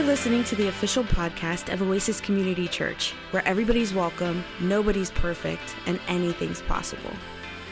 You're 0.00 0.08
listening 0.08 0.44
to 0.44 0.56
the 0.56 0.68
official 0.68 1.04
podcast 1.04 1.70
of 1.70 1.82
Oasis 1.82 2.22
Community 2.22 2.66
Church, 2.66 3.12
where 3.32 3.46
everybody's 3.46 3.92
welcome, 3.92 4.42
nobody's 4.58 5.10
perfect, 5.10 5.76
and 5.84 6.00
anything's 6.08 6.62
possible. 6.62 7.10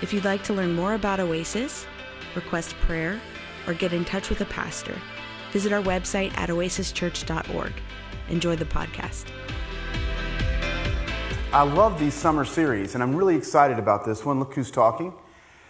If 0.02 0.12
you'd 0.12 0.26
like 0.26 0.42
to 0.42 0.52
learn 0.52 0.74
more 0.74 0.92
about 0.92 1.20
Oasis, 1.20 1.86
request 2.34 2.74
prayer, 2.80 3.18
or 3.66 3.72
get 3.72 3.94
in 3.94 4.04
touch 4.04 4.28
with 4.28 4.42
a 4.42 4.44
pastor, 4.44 4.94
visit 5.52 5.72
our 5.72 5.80
website 5.80 6.36
at 6.36 6.50
oasischurch.org. 6.50 7.72
Enjoy 8.28 8.56
the 8.56 8.66
podcast. 8.66 9.24
I 11.50 11.62
love 11.62 11.98
these 11.98 12.12
summer 12.12 12.44
series, 12.44 12.92
and 12.92 13.02
I'm 13.02 13.16
really 13.16 13.36
excited 13.36 13.78
about 13.78 14.04
this 14.04 14.26
one. 14.26 14.38
Look 14.38 14.52
who's 14.52 14.70
talking. 14.70 15.14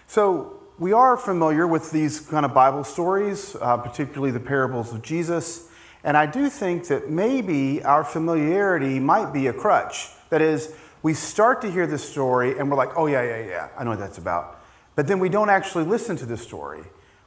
So, 0.08 0.58
we 0.80 0.92
are 0.92 1.16
familiar 1.16 1.68
with 1.68 1.92
these 1.92 2.18
kind 2.18 2.44
of 2.44 2.52
Bible 2.52 2.82
stories, 2.82 3.54
uh, 3.60 3.76
particularly 3.76 4.32
the 4.32 4.40
parables 4.40 4.92
of 4.92 5.02
Jesus. 5.02 5.67
And 6.08 6.16
I 6.16 6.24
do 6.24 6.48
think 6.48 6.86
that 6.86 7.10
maybe 7.10 7.84
our 7.84 8.02
familiarity 8.02 8.98
might 8.98 9.30
be 9.30 9.46
a 9.48 9.52
crutch. 9.52 10.08
That 10.30 10.40
is, 10.40 10.74
we 11.02 11.12
start 11.12 11.60
to 11.60 11.70
hear 11.70 11.86
the 11.86 11.98
story 11.98 12.58
and 12.58 12.70
we're 12.70 12.78
like, 12.78 12.96
oh, 12.96 13.04
yeah, 13.08 13.22
yeah, 13.22 13.46
yeah, 13.46 13.68
I 13.76 13.84
know 13.84 13.90
what 13.90 13.98
that's 13.98 14.16
about. 14.16 14.58
But 14.96 15.06
then 15.06 15.18
we 15.18 15.28
don't 15.28 15.50
actually 15.50 15.84
listen 15.84 16.16
to 16.16 16.24
the 16.24 16.38
story. 16.38 16.80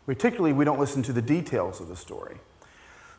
Particularly, 0.08 0.52
we 0.52 0.66
don't 0.66 0.80
listen 0.80 1.04
to 1.04 1.14
the 1.14 1.22
details 1.22 1.80
of 1.80 1.90
the 1.90 1.96
story. 1.96 2.38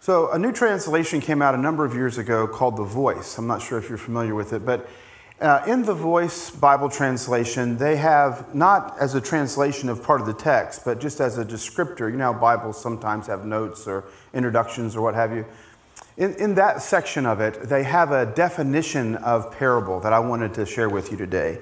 So, 0.01 0.33
a 0.33 0.39
new 0.39 0.51
translation 0.51 1.21
came 1.21 1.41
out 1.41 1.55
a 1.55 1.59
number 1.59 1.85
of 1.85 1.95
years 1.95 2.19
ago 2.19 2.49
called 2.49 2.77
The 2.77 2.83
Voice. 2.83 3.39
I'm 3.39 3.47
not 3.47 3.63
sure 3.63 3.79
if 3.79 3.89
you're 3.89 3.99
familiar 3.99 4.35
with 4.35 4.53
it, 4.53 4.67
but 4.67 4.89
uh, 5.43 5.65
in 5.67 5.83
the 5.83 5.95
Voice 5.95 6.51
Bible 6.51 6.89
translation, 6.89 7.77
they 7.77 7.97
have 7.97 8.55
not 8.55 8.97
as 9.01 9.15
a 9.15 9.21
translation 9.21 9.89
of 9.89 10.03
part 10.03 10.21
of 10.21 10.27
the 10.27 10.33
text, 10.33 10.85
but 10.85 11.01
just 11.01 11.21
as 11.21 11.37
a 11.37 11.45
descriptor. 11.45 12.11
You 12.11 12.17
know 12.17 12.33
how 12.33 12.39
Bibles 12.39 12.81
sometimes 12.81 13.27
have 13.27 13.45
notes 13.45 13.87
or 13.87 14.05
introductions 14.33 14.95
or 14.95 15.03
what 15.03 15.15
have 15.15 15.35
you. 15.35 15.45
In, 16.17 16.35
in 16.35 16.55
that 16.55 16.81
section 16.81 17.27
of 17.27 17.41
it, 17.41 17.63
they 17.65 17.83
have 17.83 18.13
a 18.13 18.27
definition 18.27 19.17
of 19.17 19.51
parable 19.51 19.99
that 20.01 20.13
I 20.13 20.21
wanted 20.21 20.55
to 20.55 20.65
share 20.65 20.89
with 20.89 21.11
you 21.11 21.17
today. 21.17 21.59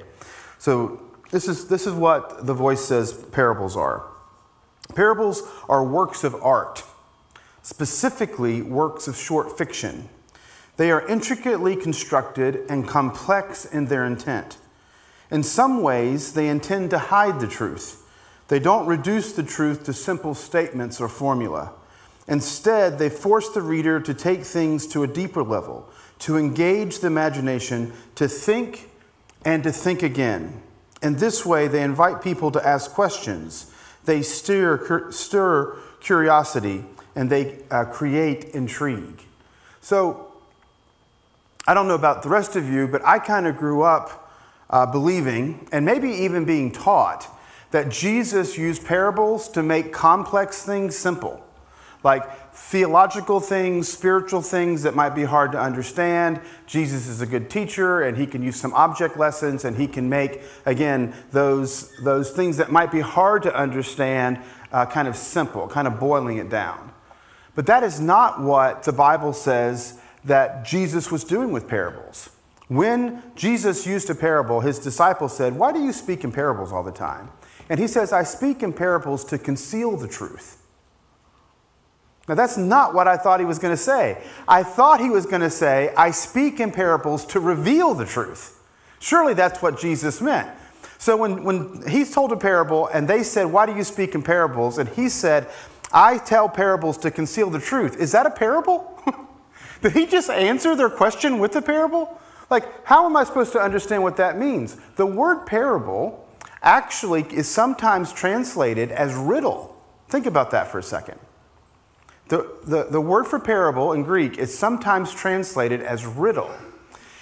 So, 0.58 1.00
this 1.30 1.48
is, 1.48 1.68
this 1.68 1.86
is 1.86 1.94
what 1.94 2.44
the 2.44 2.54
voice 2.54 2.84
says 2.84 3.12
parables 3.12 3.76
are 3.76 4.04
parables 4.94 5.42
are 5.68 5.84
works 5.84 6.24
of 6.24 6.34
art, 6.34 6.82
specifically 7.62 8.60
works 8.60 9.08
of 9.08 9.16
short 9.16 9.56
fiction. 9.56 10.08
They 10.80 10.90
are 10.92 11.06
intricately 11.08 11.76
constructed 11.76 12.64
and 12.70 12.88
complex 12.88 13.66
in 13.66 13.88
their 13.88 14.06
intent. 14.06 14.56
In 15.30 15.42
some 15.42 15.82
ways, 15.82 16.32
they 16.32 16.48
intend 16.48 16.88
to 16.88 16.98
hide 16.98 17.38
the 17.38 17.46
truth. 17.46 18.02
They 18.48 18.60
don't 18.60 18.86
reduce 18.86 19.32
the 19.32 19.42
truth 19.42 19.84
to 19.84 19.92
simple 19.92 20.32
statements 20.32 20.98
or 20.98 21.06
formula. 21.10 21.74
Instead, 22.26 22.98
they 22.98 23.10
force 23.10 23.50
the 23.50 23.60
reader 23.60 24.00
to 24.00 24.14
take 24.14 24.42
things 24.42 24.86
to 24.86 25.02
a 25.02 25.06
deeper 25.06 25.42
level, 25.42 25.86
to 26.20 26.38
engage 26.38 27.00
the 27.00 27.08
imagination, 27.08 27.92
to 28.14 28.26
think 28.26 28.88
and 29.44 29.62
to 29.64 29.72
think 29.72 30.02
again. 30.02 30.62
In 31.02 31.16
this 31.16 31.44
way, 31.44 31.68
they 31.68 31.82
invite 31.82 32.22
people 32.22 32.50
to 32.52 32.66
ask 32.66 32.92
questions, 32.92 33.70
they 34.06 34.22
stir, 34.22 35.10
stir 35.10 35.76
curiosity, 36.00 36.86
and 37.14 37.28
they 37.28 37.64
uh, 37.70 37.84
create 37.84 38.46
intrigue. 38.54 39.24
So, 39.82 40.29
I 41.70 41.74
don't 41.74 41.86
know 41.86 41.94
about 41.94 42.24
the 42.24 42.28
rest 42.28 42.56
of 42.56 42.68
you, 42.68 42.88
but 42.88 43.00
I 43.06 43.20
kind 43.20 43.46
of 43.46 43.56
grew 43.56 43.82
up 43.82 44.28
uh, 44.70 44.86
believing, 44.86 45.68
and 45.70 45.86
maybe 45.86 46.10
even 46.10 46.44
being 46.44 46.72
taught, 46.72 47.28
that 47.70 47.90
Jesus 47.90 48.58
used 48.58 48.84
parables 48.84 49.48
to 49.50 49.62
make 49.62 49.92
complex 49.92 50.64
things 50.64 50.96
simple 50.96 51.46
like 52.02 52.52
theological 52.52 53.38
things, 53.38 53.86
spiritual 53.86 54.42
things 54.42 54.82
that 54.82 54.96
might 54.96 55.14
be 55.14 55.22
hard 55.22 55.52
to 55.52 55.60
understand. 55.60 56.40
Jesus 56.66 57.06
is 57.06 57.20
a 57.20 57.26
good 57.26 57.48
teacher 57.48 58.00
and 58.00 58.16
he 58.16 58.26
can 58.26 58.42
use 58.42 58.56
some 58.56 58.72
object 58.72 59.16
lessons 59.16 59.64
and 59.64 59.76
he 59.76 59.86
can 59.86 60.08
make, 60.08 60.40
again, 60.66 61.14
those, 61.30 61.92
those 62.02 62.30
things 62.30 62.56
that 62.56 62.72
might 62.72 62.90
be 62.90 63.00
hard 63.00 63.44
to 63.44 63.54
understand 63.54 64.40
uh, 64.72 64.86
kind 64.86 65.06
of 65.06 65.14
simple, 65.14 65.68
kind 65.68 65.86
of 65.86 66.00
boiling 66.00 66.38
it 66.38 66.48
down. 66.48 66.90
But 67.54 67.66
that 67.66 67.84
is 67.84 68.00
not 68.00 68.40
what 68.40 68.82
the 68.82 68.92
Bible 68.92 69.34
says 69.34 69.99
that 70.24 70.64
Jesus 70.64 71.10
was 71.10 71.24
doing 71.24 71.52
with 71.52 71.68
parables. 71.68 72.30
When 72.68 73.22
Jesus 73.34 73.86
used 73.86 74.10
a 74.10 74.14
parable, 74.14 74.60
his 74.60 74.78
disciples 74.78 75.36
said, 75.36 75.56
Why 75.56 75.72
do 75.72 75.82
you 75.82 75.92
speak 75.92 76.22
in 76.22 76.30
parables 76.30 76.72
all 76.72 76.84
the 76.84 76.92
time? 76.92 77.30
And 77.68 77.80
he 77.80 77.86
says, 77.86 78.12
I 78.12 78.22
speak 78.22 78.62
in 78.62 78.72
parables 78.72 79.24
to 79.26 79.38
conceal 79.38 79.96
the 79.96 80.08
truth. 80.08 80.56
Now, 82.28 82.36
that's 82.36 82.56
not 82.56 82.94
what 82.94 83.08
I 83.08 83.16
thought 83.16 83.40
he 83.40 83.46
was 83.46 83.58
going 83.58 83.72
to 83.72 83.82
say. 83.82 84.22
I 84.46 84.62
thought 84.62 85.00
he 85.00 85.10
was 85.10 85.26
going 85.26 85.40
to 85.40 85.50
say, 85.50 85.92
I 85.96 86.12
speak 86.12 86.60
in 86.60 86.70
parables 86.70 87.24
to 87.26 87.40
reveal 87.40 87.94
the 87.94 88.04
truth. 88.04 88.62
Surely 89.00 89.34
that's 89.34 89.60
what 89.60 89.80
Jesus 89.80 90.20
meant. 90.20 90.48
So 90.98 91.16
when, 91.16 91.42
when 91.42 91.88
he's 91.88 92.12
told 92.14 92.30
a 92.30 92.36
parable 92.36 92.86
and 92.88 93.08
they 93.08 93.24
said, 93.24 93.46
Why 93.46 93.66
do 93.66 93.74
you 93.74 93.82
speak 93.82 94.14
in 94.14 94.22
parables? 94.22 94.78
And 94.78 94.88
he 94.90 95.08
said, 95.08 95.48
I 95.92 96.18
tell 96.18 96.48
parables 96.48 96.98
to 96.98 97.10
conceal 97.10 97.50
the 97.50 97.58
truth. 97.58 97.96
Is 97.96 98.12
that 98.12 98.26
a 98.26 98.30
parable? 98.30 98.86
Did 99.82 99.92
he 99.92 100.06
just 100.06 100.30
answer 100.30 100.76
their 100.76 100.90
question 100.90 101.38
with 101.38 101.56
a 101.56 101.62
parable? 101.62 102.20
Like, 102.50 102.84
how 102.84 103.06
am 103.06 103.16
I 103.16 103.24
supposed 103.24 103.52
to 103.52 103.60
understand 103.60 104.02
what 104.02 104.16
that 104.16 104.38
means? 104.38 104.76
The 104.96 105.06
word 105.06 105.46
parable 105.46 106.28
actually 106.62 107.22
is 107.32 107.48
sometimes 107.48 108.12
translated 108.12 108.90
as 108.90 109.14
riddle. 109.14 109.76
Think 110.08 110.26
about 110.26 110.50
that 110.50 110.68
for 110.68 110.78
a 110.78 110.82
second. 110.82 111.18
The, 112.28 112.48
the, 112.64 112.84
the 112.84 113.00
word 113.00 113.26
for 113.26 113.40
parable 113.40 113.92
in 113.92 114.02
Greek 114.02 114.38
is 114.38 114.56
sometimes 114.56 115.12
translated 115.14 115.80
as 115.80 116.04
riddle. 116.04 116.50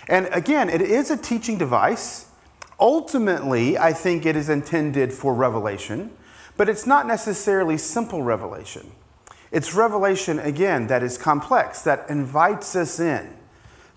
And 0.08 0.28
again, 0.32 0.69
it 0.69 0.80
is 0.80 1.10
a 1.10 1.16
teaching 1.16 1.58
device. 1.58 2.26
Ultimately, 2.80 3.78
I 3.78 3.92
think 3.92 4.26
it 4.26 4.36
is 4.36 4.48
intended 4.48 5.12
for 5.12 5.34
revelation, 5.34 6.10
but 6.56 6.69
it's 6.69 6.86
not 6.86 7.06
necessarily 7.06 7.76
simple 7.78 8.22
revelation. 8.22 8.90
It's 9.50 9.75
revelation, 9.75 10.38
again, 10.38 10.86
that 10.88 11.03
is 11.03 11.16
complex, 11.16 11.82
that 11.82 12.09
invites 12.09 12.76
us 12.76 13.00
in, 13.00 13.36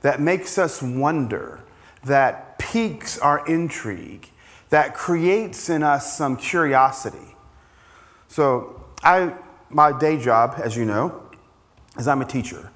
that 0.02 0.20
makes 0.22 0.58
us 0.58 0.82
wonder, 0.82 1.64
that 2.04 2.58
piques 2.58 3.18
our 3.20 3.46
intrigue, 3.48 4.30
that 4.70 4.94
creates 4.94 5.70
in 5.70 5.84
us 5.84 6.18
some 6.18 6.38
curiosity. 6.38 7.36
So 8.28 8.86
I 9.04 9.34
my 9.74 9.98
day 9.98 10.18
job, 10.18 10.56
as 10.62 10.76
you 10.76 10.86
know, 10.86 11.22
is 11.98 12.08
I'm 12.08 12.22
a 12.22 12.26
teacher. 12.26 12.72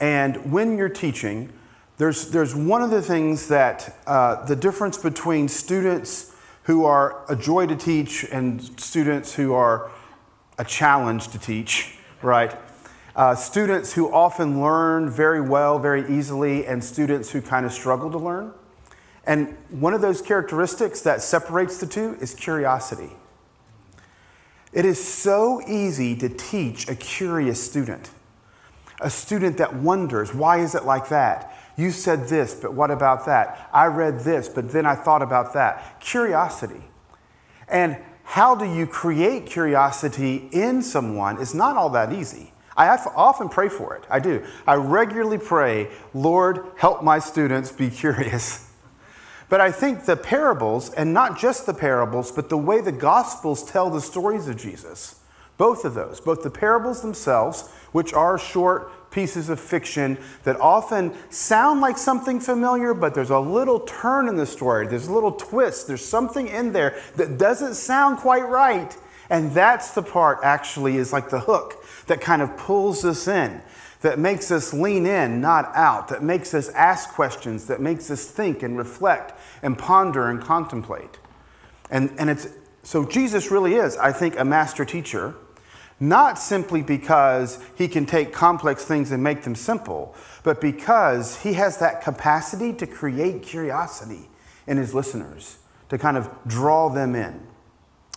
And 0.00 0.52
when 0.52 0.76
you're 0.76 0.88
teaching, 0.88 1.52
there's, 1.96 2.30
there's 2.30 2.54
one 2.54 2.82
of 2.82 2.90
the 2.90 3.02
things 3.02 3.48
that 3.48 3.98
uh, 4.06 4.44
the 4.44 4.54
difference 4.54 4.96
between 4.96 5.48
students 5.48 6.34
who 6.64 6.84
are 6.84 7.24
a 7.28 7.34
joy 7.34 7.66
to 7.66 7.74
teach 7.74 8.24
and 8.30 8.62
students 8.80 9.34
who 9.34 9.54
are 9.54 9.90
a 10.58 10.64
challenge 10.64 11.28
to 11.28 11.38
teach, 11.38 11.97
right? 12.22 12.56
Uh, 13.16 13.34
students 13.34 13.92
who 13.92 14.12
often 14.12 14.60
learn 14.60 15.10
very 15.10 15.40
well, 15.40 15.78
very 15.78 16.08
easily, 16.08 16.66
and 16.66 16.82
students 16.82 17.30
who 17.30 17.40
kind 17.40 17.66
of 17.66 17.72
struggle 17.72 18.10
to 18.10 18.18
learn. 18.18 18.52
And 19.24 19.56
one 19.70 19.92
of 19.92 20.00
those 20.00 20.22
characteristics 20.22 21.00
that 21.02 21.20
separates 21.20 21.78
the 21.78 21.86
two 21.86 22.16
is 22.20 22.34
curiosity. 22.34 23.10
It 24.72 24.84
is 24.84 25.02
so 25.02 25.60
easy 25.66 26.16
to 26.16 26.28
teach 26.28 26.88
a 26.88 26.94
curious 26.94 27.62
student, 27.62 28.10
a 29.00 29.10
student 29.10 29.58
that 29.58 29.74
wonders, 29.74 30.34
why 30.34 30.58
is 30.58 30.74
it 30.74 30.84
like 30.84 31.08
that? 31.08 31.54
You 31.76 31.90
said 31.90 32.28
this, 32.28 32.54
but 32.54 32.74
what 32.74 32.90
about 32.90 33.26
that? 33.26 33.68
I 33.72 33.86
read 33.86 34.20
this, 34.20 34.48
but 34.48 34.70
then 34.72 34.84
I 34.86 34.94
thought 34.94 35.22
about 35.22 35.54
that. 35.54 36.00
Curiosity. 36.00 36.82
And 37.68 37.96
how 38.28 38.54
do 38.54 38.66
you 38.66 38.86
create 38.86 39.46
curiosity 39.46 40.50
in 40.52 40.82
someone 40.82 41.40
is 41.40 41.54
not 41.54 41.78
all 41.78 41.88
that 41.88 42.12
easy. 42.12 42.52
I 42.76 42.90
often 43.16 43.48
pray 43.48 43.70
for 43.70 43.96
it. 43.96 44.04
I 44.10 44.20
do. 44.20 44.44
I 44.66 44.74
regularly 44.74 45.38
pray, 45.38 45.88
Lord, 46.12 46.66
help 46.76 47.02
my 47.02 47.20
students 47.20 47.72
be 47.72 47.88
curious. 48.04 48.70
But 49.48 49.62
I 49.62 49.72
think 49.72 50.04
the 50.04 50.14
parables, 50.14 50.92
and 50.92 51.14
not 51.14 51.38
just 51.38 51.64
the 51.64 51.72
parables, 51.72 52.30
but 52.30 52.50
the 52.50 52.58
way 52.58 52.82
the 52.82 52.92
Gospels 52.92 53.64
tell 53.64 53.88
the 53.88 54.02
stories 54.02 54.46
of 54.46 54.58
Jesus, 54.58 55.20
both 55.56 55.86
of 55.86 55.94
those, 55.94 56.20
both 56.20 56.42
the 56.42 56.50
parables 56.50 57.00
themselves, 57.00 57.70
which 57.92 58.12
are 58.12 58.38
short 58.38 58.92
pieces 59.10 59.48
of 59.48 59.58
fiction 59.58 60.18
that 60.44 60.60
often 60.60 61.12
sound 61.30 61.80
like 61.80 61.98
something 61.98 62.40
familiar, 62.40 62.94
but 62.94 63.14
there's 63.14 63.30
a 63.30 63.38
little 63.38 63.80
turn 63.80 64.28
in 64.28 64.36
the 64.36 64.46
story, 64.46 64.86
there's 64.86 65.08
a 65.08 65.12
little 65.12 65.32
twist, 65.32 65.86
there's 65.86 66.04
something 66.04 66.48
in 66.48 66.72
there 66.72 67.00
that 67.16 67.38
doesn't 67.38 67.74
sound 67.74 68.18
quite 68.18 68.48
right. 68.48 68.96
And 69.30 69.52
that's 69.52 69.92
the 69.92 70.02
part 70.02 70.38
actually 70.42 70.96
is 70.96 71.12
like 71.12 71.28
the 71.30 71.40
hook 71.40 71.84
that 72.06 72.20
kind 72.20 72.40
of 72.40 72.56
pulls 72.56 73.04
us 73.04 73.28
in 73.28 73.60
that 74.00 74.18
makes 74.18 74.50
us 74.50 74.72
lean 74.72 75.06
in, 75.06 75.40
not 75.40 75.74
out, 75.74 76.08
that 76.08 76.22
makes 76.22 76.54
us 76.54 76.68
ask 76.70 77.10
questions, 77.10 77.66
that 77.66 77.80
makes 77.80 78.10
us 78.10 78.24
think 78.24 78.62
and 78.62 78.78
reflect 78.78 79.38
and 79.62 79.76
ponder 79.76 80.28
and 80.28 80.40
contemplate. 80.40 81.18
And, 81.90 82.14
and 82.18 82.30
it's, 82.30 82.48
so 82.82 83.04
Jesus 83.04 83.50
really 83.50 83.74
is, 83.74 83.96
I 83.96 84.12
think, 84.12 84.38
a 84.38 84.44
master 84.44 84.84
teacher. 84.84 85.34
Not 86.00 86.38
simply 86.38 86.82
because 86.82 87.58
he 87.76 87.88
can 87.88 88.06
take 88.06 88.32
complex 88.32 88.84
things 88.84 89.10
and 89.10 89.22
make 89.22 89.42
them 89.42 89.54
simple, 89.54 90.14
but 90.42 90.60
because 90.60 91.42
he 91.42 91.54
has 91.54 91.78
that 91.78 92.02
capacity 92.02 92.72
to 92.74 92.86
create 92.86 93.42
curiosity 93.42 94.28
in 94.66 94.76
his 94.76 94.94
listeners, 94.94 95.58
to 95.88 95.98
kind 95.98 96.16
of 96.16 96.30
draw 96.46 96.88
them 96.88 97.14
in. 97.14 97.40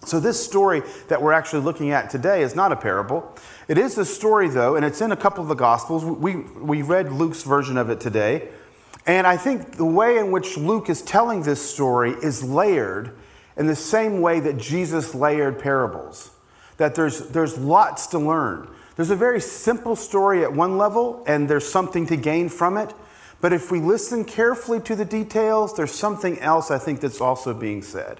So, 0.03 0.19
this 0.19 0.43
story 0.43 0.81
that 1.09 1.21
we're 1.21 1.31
actually 1.31 1.61
looking 1.61 1.91
at 1.91 2.09
today 2.09 2.41
is 2.41 2.55
not 2.55 2.71
a 2.71 2.75
parable. 2.75 3.35
It 3.67 3.77
is 3.77 3.97
a 3.99 4.05
story, 4.05 4.49
though, 4.49 4.75
and 4.75 4.83
it's 4.83 4.99
in 4.99 5.11
a 5.11 5.15
couple 5.15 5.43
of 5.43 5.47
the 5.47 5.55
Gospels. 5.55 6.03
We, 6.03 6.37
we 6.37 6.81
read 6.81 7.11
Luke's 7.11 7.43
version 7.43 7.77
of 7.77 7.91
it 7.91 7.99
today. 7.99 8.49
And 9.05 9.27
I 9.27 9.37
think 9.37 9.77
the 9.77 9.85
way 9.85 10.17
in 10.17 10.31
which 10.31 10.57
Luke 10.57 10.89
is 10.89 11.01
telling 11.03 11.43
this 11.43 11.61
story 11.61 12.11
is 12.11 12.43
layered 12.43 13.15
in 13.57 13.67
the 13.67 13.75
same 13.75 14.21
way 14.21 14.39
that 14.39 14.57
Jesus 14.57 15.13
layered 15.13 15.59
parables 15.59 16.31
that 16.81 16.95
there's, 16.95 17.19
there's 17.27 17.59
lots 17.59 18.07
to 18.07 18.17
learn. 18.17 18.67
There's 18.95 19.11
a 19.11 19.15
very 19.15 19.39
simple 19.39 19.95
story 19.95 20.43
at 20.43 20.51
one 20.51 20.79
level, 20.79 21.23
and 21.27 21.47
there's 21.47 21.71
something 21.71 22.07
to 22.07 22.17
gain 22.17 22.49
from 22.49 22.75
it. 22.75 22.91
But 23.39 23.53
if 23.53 23.69
we 23.69 23.79
listen 23.79 24.25
carefully 24.25 24.79
to 24.79 24.95
the 24.95 25.05
details, 25.05 25.75
there's 25.75 25.91
something 25.91 26.39
else 26.39 26.71
I 26.71 26.79
think 26.79 26.99
that's 26.99 27.21
also 27.21 27.53
being 27.53 27.83
said. 27.83 28.19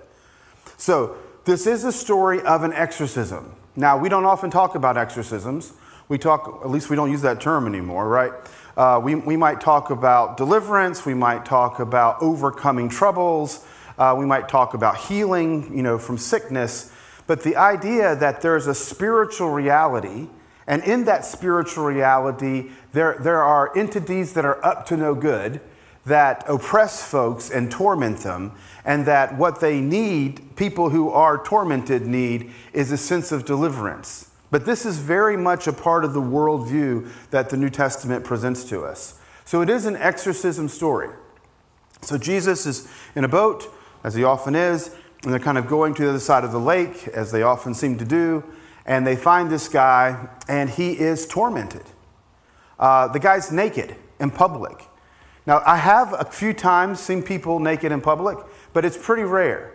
So, 0.78 1.18
this 1.44 1.66
is 1.66 1.86
a 1.86 1.92
story 1.92 2.40
of 2.42 2.62
an 2.62 2.72
exorcism. 2.74 3.52
Now, 3.75 3.98
we 3.98 4.10
don't 4.10 4.25
often 4.25 4.52
talk 4.52 4.75
about 4.75 4.96
exorcisms. 4.96 5.74
We 6.08 6.19
talk, 6.19 6.62
at 6.63 6.69
least 6.69 6.92
we 6.92 6.96
don't 6.96 7.10
use 7.10 7.24
that 7.24 7.42
term 7.42 7.66
anymore, 7.66 8.08
right? 8.08 8.31
Uh, 8.78 9.02
we, 9.04 9.16
we 9.16 9.38
might 9.38 9.60
talk 9.60 9.90
about 9.90 10.38
deliverance, 10.38 11.04
we 11.04 11.16
might 11.16 11.46
talk 11.46 11.80
about 11.80 12.22
overcoming 12.22 12.90
troubles, 12.90 13.66
uh, 13.98 14.16
we 14.16 14.28
might 14.28 14.48
talk 14.48 14.75
about 14.75 14.98
healing, 14.98 15.75
you 15.75 15.81
know, 15.81 15.98
from 15.98 16.19
sickness. 16.19 16.92
But 17.28 17.44
the 17.44 17.56
idea 17.56 18.16
that 18.16 18.42
there's 18.42 18.68
a 18.68 18.76
spiritual 18.76 19.50
reality, 19.50 20.28
and 20.68 20.84
in 20.84 21.06
that 21.06 21.26
spiritual 21.26 21.86
reality, 21.86 22.72
there, 22.94 23.18
there 23.20 23.42
are 23.42 23.76
entities 23.78 24.34
that 24.34 24.46
are 24.46 24.64
up 24.66 24.86
to 24.88 24.98
no 24.98 25.16
good 25.16 25.62
that 26.06 26.44
oppress 26.48 27.04
folks 27.04 27.50
and 27.52 27.72
torment 27.72 28.20
them, 28.20 28.52
and 28.84 29.06
that 29.06 29.38
what 29.38 29.60
they 29.60 29.80
need, 29.80 30.56
people 30.56 30.90
who 30.90 31.10
are 31.10 31.44
tormented 31.44 32.08
need, 32.08 32.52
is 32.74 32.92
a 32.92 32.98
sense 32.98 33.32
of 33.32 33.46
deliverance. 33.46 34.32
But 34.50 34.66
this 34.66 34.86
is 34.86 34.98
very 34.98 35.38
much 35.38 35.68
a 35.68 35.74
part 35.74 36.04
of 36.04 36.14
the 36.14 36.22
worldview 36.22 37.08
that 37.30 37.50
the 37.50 37.58
New 37.58 37.70
Testament 37.70 38.26
presents 38.26 38.64
to 38.66 38.84
us. 38.84 39.20
So 39.46 39.62
it 39.62 39.70
is 39.70 39.86
an 39.86 39.96
exorcism 39.96 40.68
story. 40.68 41.10
So 42.02 42.18
Jesus 42.18 42.66
is 42.66 42.88
in 43.16 43.24
a 43.24 43.30
boat, 43.30 43.72
as 44.04 44.16
he 44.16 44.24
often 44.24 44.56
is, 44.56 44.96
and 45.24 45.32
they're 45.32 45.40
kind 45.40 45.58
of 45.58 45.68
going 45.68 45.94
to 45.96 46.04
the 46.04 46.10
other 46.10 46.20
side 46.20 46.44
of 46.44 46.52
the 46.52 46.60
lake, 46.60 47.08
as 47.10 47.32
they 47.32 47.44
often 47.44 47.74
seem 47.74 47.98
to 47.98 48.06
do, 48.06 48.44
and 48.86 49.06
they 49.06 49.16
find 49.16 49.50
this 49.50 49.68
guy, 49.68 50.28
and 50.48 50.70
he 50.70 50.94
is 50.94 51.28
tormented. 51.28 51.84
Uh, 52.80 53.08
the 53.08 53.20
guy's 53.20 53.52
naked 53.52 53.96
in 54.20 54.32
public. 54.32 54.88
Now, 55.46 55.62
I 55.66 55.78
have 55.78 56.14
a 56.14 56.26
few 56.26 56.54
times 56.54 57.00
seen 57.00 57.24
people 57.24 57.60
naked 57.60 57.92
in 57.92 58.02
public, 58.02 58.38
but 58.74 58.86
it's 58.86 58.98
pretty 58.98 59.24
rare. 59.24 59.74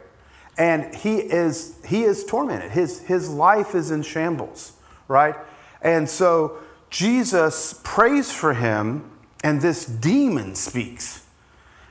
And 0.58 0.94
he 0.94 1.16
is, 1.16 1.76
he 1.86 2.02
is 2.02 2.24
tormented. 2.24 2.70
His, 2.70 3.00
his 3.00 3.28
life 3.28 3.74
is 3.74 3.90
in 3.90 4.02
shambles, 4.02 4.72
right? 5.06 5.36
And 5.82 6.08
so 6.08 6.58
Jesus 6.90 7.80
prays 7.84 8.32
for 8.32 8.54
him, 8.54 9.10
and 9.44 9.60
this 9.60 9.84
demon 9.84 10.54
speaks. 10.54 11.26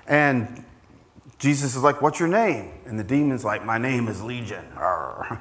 And 0.08 0.66
Jesus 1.46 1.76
is 1.76 1.84
like, 1.84 2.02
What's 2.02 2.20
your 2.20 2.28
name? 2.28 2.72
And 2.88 2.98
the 2.98 3.04
demon's 3.04 3.46
like, 3.46 3.64
My 3.64 3.78
name 3.78 4.08
is 4.08 4.20
Legion. 4.24 4.66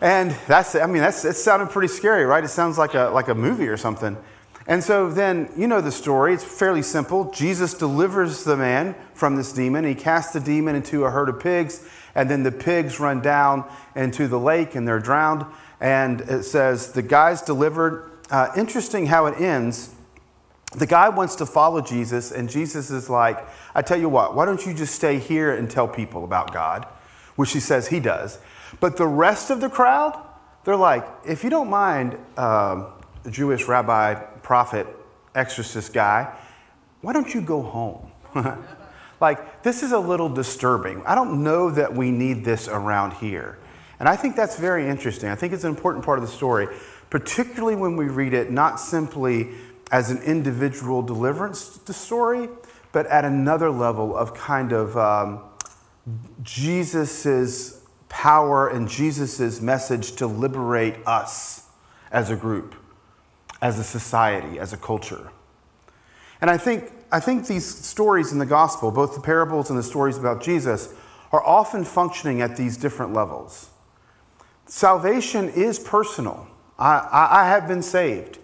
And 0.00 0.32
that's, 0.46 0.74
I 0.74 0.84
mean, 0.84 1.00
that's, 1.00 1.24
it 1.24 1.34
sounded 1.34 1.70
pretty 1.70 1.88
scary, 1.88 2.26
right? 2.26 2.44
It 2.44 2.48
sounds 2.48 2.76
like 2.76 2.92
a, 2.92 3.04
like 3.04 3.28
a 3.28 3.34
movie 3.34 3.68
or 3.68 3.78
something. 3.78 4.18
And 4.66 4.84
so 4.84 5.10
then, 5.10 5.50
you 5.56 5.66
know 5.66 5.80
the 5.80 5.92
story. 5.92 6.34
It's 6.34 6.44
fairly 6.44 6.82
simple. 6.82 7.30
Jesus 7.32 7.72
delivers 7.72 8.44
the 8.44 8.54
man 8.54 8.96
from 9.14 9.36
this 9.36 9.50
demon. 9.52 9.84
He 9.84 9.94
casts 9.94 10.34
the 10.34 10.40
demon 10.40 10.74
into 10.74 11.04
a 11.04 11.10
herd 11.10 11.30
of 11.30 11.40
pigs, 11.40 11.88
and 12.14 12.28
then 12.28 12.42
the 12.42 12.52
pigs 12.52 13.00
run 13.00 13.22
down 13.22 13.64
into 13.96 14.28
the 14.28 14.38
lake 14.38 14.74
and 14.74 14.86
they're 14.86 15.00
drowned. 15.00 15.46
And 15.80 16.20
it 16.22 16.42
says, 16.42 16.92
the 16.92 17.02
guy's 17.02 17.40
delivered. 17.40 18.10
Uh, 18.30 18.48
interesting 18.58 19.06
how 19.06 19.24
it 19.24 19.40
ends. 19.40 19.93
The 20.74 20.86
guy 20.86 21.08
wants 21.08 21.36
to 21.36 21.46
follow 21.46 21.80
Jesus, 21.80 22.32
and 22.32 22.50
Jesus 22.50 22.90
is 22.90 23.08
like, 23.08 23.46
I 23.74 23.82
tell 23.82 23.98
you 23.98 24.08
what, 24.08 24.34
why 24.34 24.44
don't 24.44 24.64
you 24.66 24.74
just 24.74 24.94
stay 24.94 25.18
here 25.18 25.54
and 25.54 25.70
tell 25.70 25.86
people 25.86 26.24
about 26.24 26.52
God? 26.52 26.86
Which 27.36 27.52
he 27.52 27.60
says 27.60 27.88
he 27.88 28.00
does. 28.00 28.38
But 28.80 28.96
the 28.96 29.06
rest 29.06 29.50
of 29.50 29.60
the 29.60 29.68
crowd, 29.68 30.20
they're 30.64 30.76
like, 30.76 31.06
if 31.24 31.44
you 31.44 31.50
don't 31.50 31.70
mind, 31.70 32.18
um, 32.36 32.88
Jewish 33.30 33.68
rabbi, 33.68 34.14
prophet, 34.14 34.86
exorcist 35.34 35.92
guy, 35.92 36.34
why 37.02 37.12
don't 37.12 37.32
you 37.32 37.40
go 37.40 37.62
home? 37.62 38.10
like, 39.20 39.62
this 39.62 39.82
is 39.82 39.92
a 39.92 39.98
little 39.98 40.28
disturbing. 40.28 41.04
I 41.06 41.14
don't 41.14 41.44
know 41.44 41.70
that 41.70 41.94
we 41.94 42.10
need 42.10 42.44
this 42.44 42.66
around 42.66 43.12
here. 43.14 43.58
And 44.00 44.08
I 44.08 44.16
think 44.16 44.34
that's 44.34 44.58
very 44.58 44.88
interesting. 44.88 45.28
I 45.28 45.36
think 45.36 45.52
it's 45.52 45.64
an 45.64 45.70
important 45.70 46.04
part 46.04 46.18
of 46.18 46.24
the 46.24 46.30
story, 46.30 46.66
particularly 47.10 47.76
when 47.76 47.96
we 47.96 48.06
read 48.06 48.34
it 48.34 48.50
not 48.50 48.80
simply 48.80 49.50
as 49.90 50.10
an 50.10 50.22
individual 50.22 51.02
deliverance 51.02 51.80
story, 51.90 52.48
but 52.92 53.06
at 53.06 53.24
another 53.24 53.70
level 53.70 54.16
of 54.16 54.34
kind 54.34 54.72
of 54.72 54.96
um, 54.96 55.40
Jesus's 56.42 57.80
power 58.08 58.68
and 58.68 58.88
Jesus's 58.88 59.60
message 59.60 60.12
to 60.16 60.26
liberate 60.26 60.96
us 61.06 61.68
as 62.12 62.30
a 62.30 62.36
group, 62.36 62.74
as 63.60 63.78
a 63.78 63.84
society, 63.84 64.58
as 64.58 64.72
a 64.72 64.76
culture. 64.76 65.30
And 66.40 66.50
I 66.50 66.56
think, 66.56 66.92
I 67.10 67.20
think 67.20 67.46
these 67.46 67.66
stories 67.66 68.30
in 68.30 68.38
the 68.38 68.46
gospel, 68.46 68.90
both 68.90 69.14
the 69.14 69.20
parables 69.20 69.70
and 69.70 69.78
the 69.78 69.82
stories 69.82 70.16
about 70.16 70.42
Jesus, 70.42 70.92
are 71.32 71.44
often 71.44 71.84
functioning 71.84 72.40
at 72.40 72.56
these 72.56 72.76
different 72.76 73.12
levels. 73.12 73.70
Salvation 74.66 75.48
is 75.48 75.78
personal. 75.78 76.46
I, 76.78 76.98
I, 76.98 77.40
I 77.42 77.48
have 77.48 77.66
been 77.66 77.82
saved. 77.82 78.38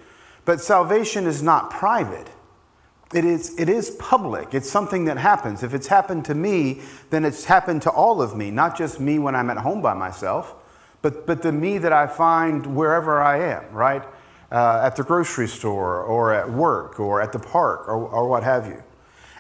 But 0.51 0.61
salvation 0.61 1.29
is 1.29 1.45
not 1.45 1.71
private. 1.71 2.27
It 3.15 3.25
is, 3.25 3.57
it 3.57 3.69
is 3.69 3.91
public. 4.01 4.53
It's 4.53 4.69
something 4.69 5.05
that 5.05 5.17
happens. 5.17 5.63
If 5.63 5.75
it's 5.75 5.87
happened 5.87 6.25
to 6.25 6.35
me, 6.35 6.83
then 7.11 7.25
it's 7.25 7.45
happened 7.45 7.83
to 7.83 7.91
all 7.91 8.21
of 8.21 8.37
me, 8.37 8.51
not 8.51 8.77
just 8.77 8.99
me 8.99 9.21
when 9.21 9.37
I'm 9.37 9.49
at 9.49 9.59
home 9.59 9.81
by 9.81 9.95
myself, 9.95 10.57
but, 11.03 11.25
but 11.25 11.43
the 11.43 11.53
me 11.53 11.79
that 11.79 11.93
I 11.93 12.09
find 12.09 12.75
wherever 12.75 13.23
I 13.23 13.39
am, 13.53 13.71
right? 13.71 14.03
Uh, 14.51 14.81
at 14.83 14.97
the 14.97 15.05
grocery 15.05 15.47
store 15.47 16.03
or 16.03 16.35
at 16.35 16.51
work 16.51 16.99
or 16.99 17.23
at 17.23 17.31
the 17.31 17.39
park 17.39 17.87
or, 17.87 18.09
or 18.09 18.29
what 18.29 18.43
have 18.43 18.67
you. 18.67 18.83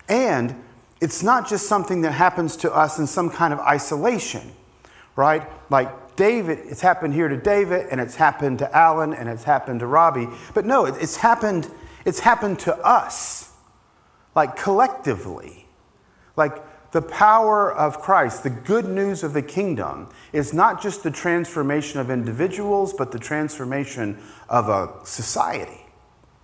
And 0.08 0.62
it's 1.00 1.24
not 1.24 1.48
just 1.48 1.66
something 1.66 2.02
that 2.02 2.12
happens 2.12 2.54
to 2.58 2.72
us 2.72 3.00
in 3.00 3.08
some 3.08 3.30
kind 3.30 3.52
of 3.52 3.58
isolation, 3.58 4.52
right? 5.16 5.42
Like 5.72 5.90
David, 6.16 6.58
it's 6.64 6.80
happened 6.80 7.14
here 7.14 7.28
to 7.28 7.36
David, 7.36 7.86
and 7.90 8.00
it's 8.00 8.16
happened 8.16 8.58
to 8.60 8.76
Alan, 8.76 9.12
and 9.14 9.28
it's 9.28 9.44
happened 9.44 9.80
to 9.80 9.86
Robbie. 9.86 10.28
But 10.54 10.66
no, 10.66 10.84
it's 10.86 11.16
happened, 11.16 11.68
it's 12.04 12.20
happened 12.20 12.58
to 12.60 12.76
us, 12.76 13.52
like 14.34 14.56
collectively. 14.56 15.66
Like 16.36 16.62
the 16.92 17.02
power 17.02 17.72
of 17.72 18.00
Christ, 18.00 18.42
the 18.42 18.50
good 18.50 18.86
news 18.86 19.22
of 19.22 19.32
the 19.32 19.42
kingdom, 19.42 20.08
is 20.32 20.52
not 20.52 20.82
just 20.82 21.02
the 21.02 21.10
transformation 21.10 22.00
of 22.00 22.10
individuals, 22.10 22.92
but 22.92 23.12
the 23.12 23.18
transformation 23.18 24.18
of 24.48 24.68
a 24.68 24.92
society, 25.04 25.86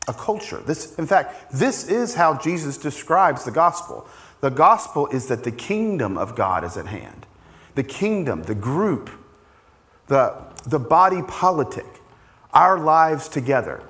a 0.09 0.13
culture. 0.13 0.59
This, 0.59 0.95
in 0.97 1.07
fact, 1.07 1.53
this 1.53 1.89
is 1.89 2.15
how 2.15 2.39
Jesus 2.39 2.79
describes 2.79 3.45
the 3.45 3.51
gospel. 3.51 4.07
The 4.41 4.51
gospel 4.51 5.07
is 5.09 5.27
that 5.27 5.45
the 5.45 5.51
kingdom 5.51 6.17
of 6.17 6.37
God 6.37 6.63
is 6.63 6.77
at 6.77 6.87
hand. 6.87 7.27
The 7.75 7.83
kingdom, 7.83 8.45
the 8.45 8.55
group, 8.55 9.11
the, 10.07 10.35
the 10.67 10.79
body 10.79 11.23
politic, 11.23 11.87
our 12.53 12.79
lives 12.79 13.29
together. 13.29 13.83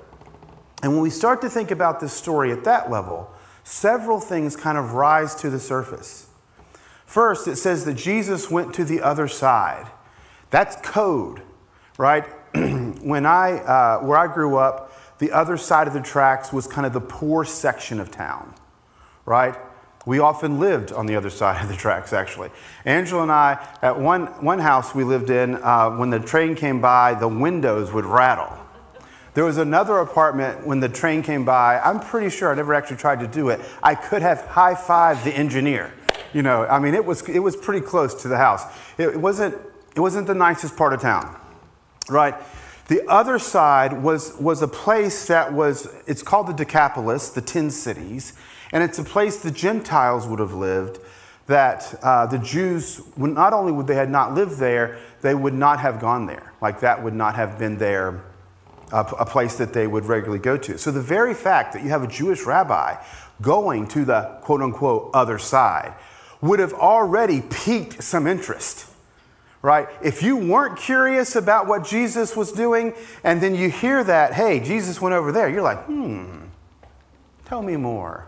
And 0.83 0.93
when 0.93 1.01
we 1.01 1.09
start 1.09 1.41
to 1.41 1.49
think 1.49 1.71
about 1.71 1.99
this 1.99 2.13
story 2.13 2.51
at 2.51 2.63
that 2.65 2.91
level, 2.91 3.31
several 3.63 4.19
things 4.19 4.55
kind 4.55 4.77
of 4.77 4.93
rise 4.93 5.35
to 5.35 5.49
the 5.49 5.59
surface. 5.59 6.27
First, 7.05 7.47
it 7.47 7.55
says 7.55 7.85
that 7.85 7.95
Jesus 7.95 8.51
went 8.51 8.73
to 8.75 8.83
the 8.83 9.01
other 9.01 9.27
side. 9.27 9.87
That's 10.49 10.75
code, 10.87 11.41
right? 11.97 12.23
when 12.53 13.25
I, 13.25 13.59
uh, 13.59 13.99
where 13.99 14.17
I 14.17 14.31
grew 14.31 14.57
up, 14.57 14.93
the 15.19 15.31
other 15.31 15.57
side 15.57 15.87
of 15.87 15.93
the 15.93 16.01
tracks 16.01 16.53
was 16.53 16.67
kind 16.67 16.85
of 16.85 16.93
the 16.93 17.01
poor 17.01 17.43
section 17.43 17.99
of 17.99 18.11
town, 18.11 18.53
right? 19.25 19.55
We 20.07 20.19
often 20.19 20.57
lived 20.57 20.93
on 20.93 21.05
the 21.05 21.17
other 21.17 21.29
side 21.29 21.61
of 21.61 21.67
the 21.67 21.75
tracks, 21.75 22.13
actually. 22.13 22.49
Angela 22.85 23.23
and 23.23 23.31
I, 23.31 23.57
at 23.81 23.99
one, 23.99 24.27
one 24.41 24.57
house 24.57 24.95
we 24.95 25.03
lived 25.03 25.29
in, 25.29 25.55
uh, 25.55 25.97
when 25.97 26.11
the 26.11 26.19
train 26.21 26.55
came 26.55 26.79
by, 26.79 27.13
the 27.13 27.27
windows 27.27 27.91
would 27.91 28.05
rattle. 28.05 28.57
There 29.33 29.43
was 29.43 29.57
another 29.57 29.97
apartment 29.97 30.65
when 30.65 30.79
the 30.79 30.87
train 30.87 31.23
came 31.23 31.43
by. 31.43 31.79
I'm 31.79 31.99
pretty 31.99 32.29
sure 32.29 32.49
I 32.49 32.55
never 32.55 32.73
actually 32.73 32.95
tried 32.95 33.19
to 33.19 33.27
do 33.27 33.49
it. 33.49 33.59
I 33.83 33.95
could 33.95 34.21
have 34.21 34.45
high 34.45 34.75
fived 34.75 35.25
the 35.25 35.35
engineer. 35.35 35.93
You 36.33 36.41
know, 36.41 36.65
I 36.65 36.79
mean, 36.79 36.95
it 36.95 37.03
was, 37.03 37.27
it 37.27 37.39
was 37.39 37.57
pretty 37.57 37.85
close 37.85 38.13
to 38.21 38.29
the 38.29 38.37
house. 38.37 38.63
It, 38.97 39.09
it, 39.09 39.19
wasn't, 39.19 39.55
it 39.93 39.99
wasn't 39.99 40.27
the 40.27 40.35
nicest 40.35 40.77
part 40.77 40.93
of 40.93 41.01
town. 41.01 41.37
right? 42.07 42.33
The 42.87 43.05
other 43.09 43.39
side 43.39 44.01
was, 44.01 44.37
was 44.37 44.61
a 44.61 44.69
place 44.69 45.27
that 45.27 45.51
was, 45.51 45.93
it's 46.07 46.23
called 46.23 46.47
the 46.47 46.53
Decapolis, 46.53 47.27
the 47.27 47.41
10 47.41 47.71
cities, 47.71 48.31
and 48.71 48.83
it's 48.83 48.99
a 48.99 49.03
place 49.03 49.37
the 49.37 49.51
Gentiles 49.51 50.27
would 50.27 50.39
have 50.39 50.53
lived 50.53 50.99
that 51.47 51.97
uh, 52.03 52.25
the 52.25 52.37
Jews, 52.37 53.01
would, 53.15 53.31
not 53.31 53.53
only 53.53 53.71
would 53.71 53.87
they 53.87 53.95
had 53.95 54.09
not 54.09 54.33
lived 54.33 54.59
there, 54.59 54.99
they 55.21 55.33
would 55.33 55.53
not 55.53 55.79
have 55.79 55.99
gone 55.99 56.25
there. 56.25 56.51
Like 56.61 56.81
that 56.81 57.01
would 57.01 57.13
not 57.13 57.35
have 57.35 57.57
been 57.57 57.77
their, 57.77 58.21
a 58.91 59.25
place 59.25 59.57
that 59.57 59.73
they 59.73 59.87
would 59.87 60.05
regularly 60.05 60.39
go 60.39 60.57
to. 60.57 60.77
So 60.77 60.91
the 60.91 61.01
very 61.01 61.33
fact 61.33 61.73
that 61.73 61.83
you 61.83 61.89
have 61.89 62.03
a 62.03 62.07
Jewish 62.07 62.43
rabbi 62.43 63.01
going 63.41 63.87
to 63.89 64.03
the 64.03 64.37
quote 64.41 64.61
unquote 64.61 65.11
other 65.13 65.37
side 65.37 65.93
would 66.41 66.59
have 66.59 66.73
already 66.73 67.41
piqued 67.41 68.03
some 68.03 68.27
interest 68.27 68.87
right? 69.61 69.89
If 70.01 70.23
you 70.23 70.37
weren't 70.37 70.77
curious 70.77 71.35
about 71.35 71.67
what 71.67 71.83
Jesus 71.83 72.35
was 72.35 72.51
doing, 72.51 72.93
and 73.23 73.41
then 73.41 73.55
you 73.55 73.69
hear 73.69 74.03
that, 74.03 74.33
hey, 74.33 74.59
Jesus 74.59 75.01
went 75.01 75.13
over 75.13 75.31
there, 75.31 75.49
you're 75.49 75.61
like, 75.61 75.83
hmm, 75.85 76.43
tell 77.45 77.61
me 77.61 77.75
more. 77.75 78.27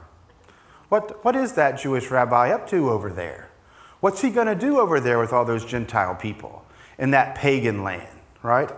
What, 0.90 1.24
what 1.24 1.36
is 1.36 1.54
that 1.54 1.80
Jewish 1.80 2.10
rabbi 2.10 2.50
up 2.50 2.68
to 2.70 2.90
over 2.90 3.10
there? 3.12 3.50
What's 4.00 4.22
he 4.22 4.30
going 4.30 4.48
to 4.48 4.56
do 4.56 4.80
over 4.80 5.00
there 5.00 5.20
with 5.20 5.34
all 5.34 5.46
those 5.46 5.66
Gentile 5.66 6.16
people 6.16 6.66
in 6.98 7.12
that 7.12 7.36
pagan 7.36 7.84
land, 7.84 8.18
right? 8.44 8.70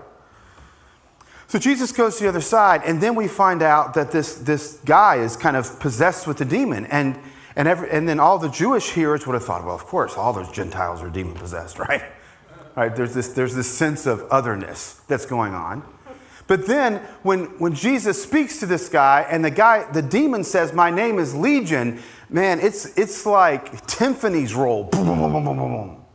So 1.47 1.59
Jesus 1.59 1.91
goes 1.91 2.17
to 2.17 2.23
the 2.23 2.29
other 2.29 2.41
side, 2.41 2.81
and 2.85 3.01
then 3.01 3.15
we 3.15 3.27
find 3.27 3.61
out 3.61 3.93
that 3.95 4.11
this, 4.11 4.35
this 4.35 4.79
guy 4.85 5.17
is 5.17 5.35
kind 5.35 5.57
of 5.57 5.79
possessed 5.79 6.25
with 6.25 6.39
a 6.41 6.45
demon. 6.45 6.85
And, 6.85 7.19
and, 7.55 7.67
every, 7.67 7.91
and 7.91 8.07
then 8.07 8.19
all 8.19 8.39
the 8.39 8.49
Jewish 8.49 8.91
hearers 8.91 9.27
would 9.27 9.33
have 9.33 9.43
thought, 9.43 9.65
well, 9.65 9.75
of 9.75 9.85
course, 9.85 10.15
all 10.15 10.31
those 10.33 10.49
Gentiles 10.51 11.01
are 11.01 11.09
demon 11.09 11.33
possessed, 11.33 11.77
right? 11.89 12.03
right? 12.75 12.95
There's 12.95 13.13
this, 13.13 13.29
there's 13.29 13.53
this 13.53 13.69
sense 13.69 14.05
of 14.05 14.21
otherness 14.31 15.01
that's 15.07 15.25
going 15.25 15.53
on. 15.53 15.83
But 16.51 16.67
then 16.67 16.97
when, 17.23 17.45
when 17.59 17.73
Jesus 17.73 18.21
speaks 18.21 18.59
to 18.59 18.65
this 18.65 18.89
guy 18.89 19.25
and 19.29 19.45
the 19.45 19.49
guy, 19.49 19.89
the 19.89 20.01
demon 20.01 20.43
says, 20.43 20.73
My 20.73 20.91
name 20.91 21.17
is 21.17 21.33
Legion, 21.33 22.03
man, 22.29 22.59
it's, 22.59 22.97
it's 22.97 23.25
like 23.25 23.87
Timpani's 23.87 24.53
boom, 24.53 24.89
boom, 24.89 25.31
boom, 25.31 25.45
boom. 25.45 26.05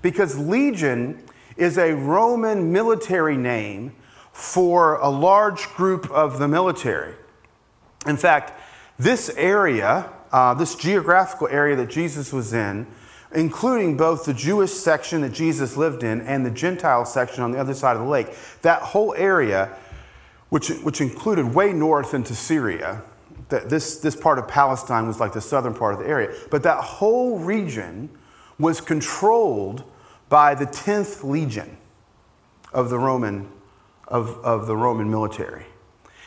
Because 0.00 0.38
Legion 0.38 1.24
is 1.56 1.78
a 1.78 1.94
Roman 1.94 2.70
military 2.70 3.36
name 3.36 3.96
for 4.30 4.98
a 4.98 5.08
large 5.08 5.66
group 5.70 6.08
of 6.12 6.38
the 6.38 6.46
military. 6.46 7.16
In 8.06 8.16
fact, 8.16 8.52
this 9.00 9.30
area, 9.30 10.12
uh, 10.30 10.54
this 10.54 10.76
geographical 10.76 11.48
area 11.48 11.74
that 11.74 11.90
Jesus 11.90 12.32
was 12.32 12.52
in, 12.52 12.86
including 13.34 13.96
both 13.96 14.24
the 14.24 14.34
Jewish 14.34 14.72
section 14.72 15.22
that 15.22 15.32
Jesus 15.32 15.76
lived 15.76 16.02
in 16.02 16.20
and 16.22 16.44
the 16.44 16.50
Gentile 16.50 17.04
section 17.04 17.42
on 17.42 17.52
the 17.52 17.58
other 17.58 17.74
side 17.74 17.96
of 17.96 18.02
the 18.02 18.08
lake. 18.08 18.28
That 18.62 18.82
whole 18.82 19.14
area, 19.14 19.76
which, 20.48 20.68
which 20.68 21.00
included 21.00 21.54
way 21.54 21.72
north 21.72 22.14
into 22.14 22.34
Syria, 22.34 23.02
that 23.48 23.68
this, 23.68 23.98
this 23.98 24.16
part 24.16 24.38
of 24.38 24.48
Palestine 24.48 25.06
was 25.06 25.20
like 25.20 25.32
the 25.32 25.40
southern 25.40 25.74
part 25.74 25.94
of 25.94 26.00
the 26.00 26.06
area, 26.06 26.34
but 26.50 26.62
that 26.62 26.78
whole 26.82 27.38
region 27.38 28.08
was 28.58 28.80
controlled 28.80 29.84
by 30.28 30.54
the 30.54 30.66
10th 30.66 31.22
legion 31.22 31.76
of 32.72 32.88
the 32.88 32.98
Roman, 32.98 33.50
of, 34.08 34.38
of 34.44 34.66
the 34.66 34.76
Roman 34.76 35.10
military. 35.10 35.66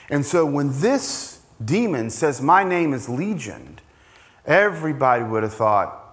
And 0.09 0.23
so 0.25 0.45
when 0.45 0.79
this 0.79 1.41
demon 1.63 2.09
says, 2.09 2.41
My 2.41 2.63
name 2.63 2.93
is 2.93 3.09
Legion, 3.09 3.79
everybody 4.45 5.23
would 5.23 5.43
have 5.43 5.53
thought, 5.53 6.04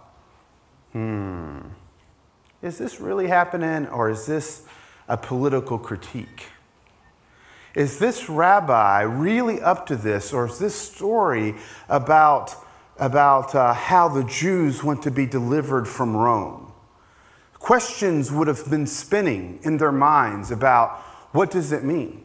hmm, 0.92 1.58
is 2.62 2.78
this 2.78 3.00
really 3.00 3.26
happening 3.26 3.88
or 3.88 4.10
is 4.10 4.26
this 4.26 4.62
a 5.08 5.16
political 5.16 5.78
critique? 5.78 6.48
Is 7.74 7.98
this 7.98 8.28
rabbi 8.28 9.00
really 9.02 9.60
up 9.60 9.86
to 9.86 9.96
this 9.96 10.32
or 10.32 10.46
is 10.46 10.58
this 10.58 10.74
story 10.74 11.54
about, 11.88 12.54
about 12.98 13.54
uh, 13.54 13.72
how 13.72 14.08
the 14.08 14.24
Jews 14.24 14.84
want 14.84 15.02
to 15.04 15.10
be 15.10 15.26
delivered 15.26 15.88
from 15.88 16.14
Rome? 16.16 16.72
Questions 17.54 18.30
would 18.30 18.48
have 18.48 18.68
been 18.68 18.86
spinning 18.86 19.60
in 19.62 19.78
their 19.78 19.92
minds 19.92 20.50
about 20.50 20.98
what 21.32 21.50
does 21.50 21.72
it 21.72 21.82
mean? 21.84 22.24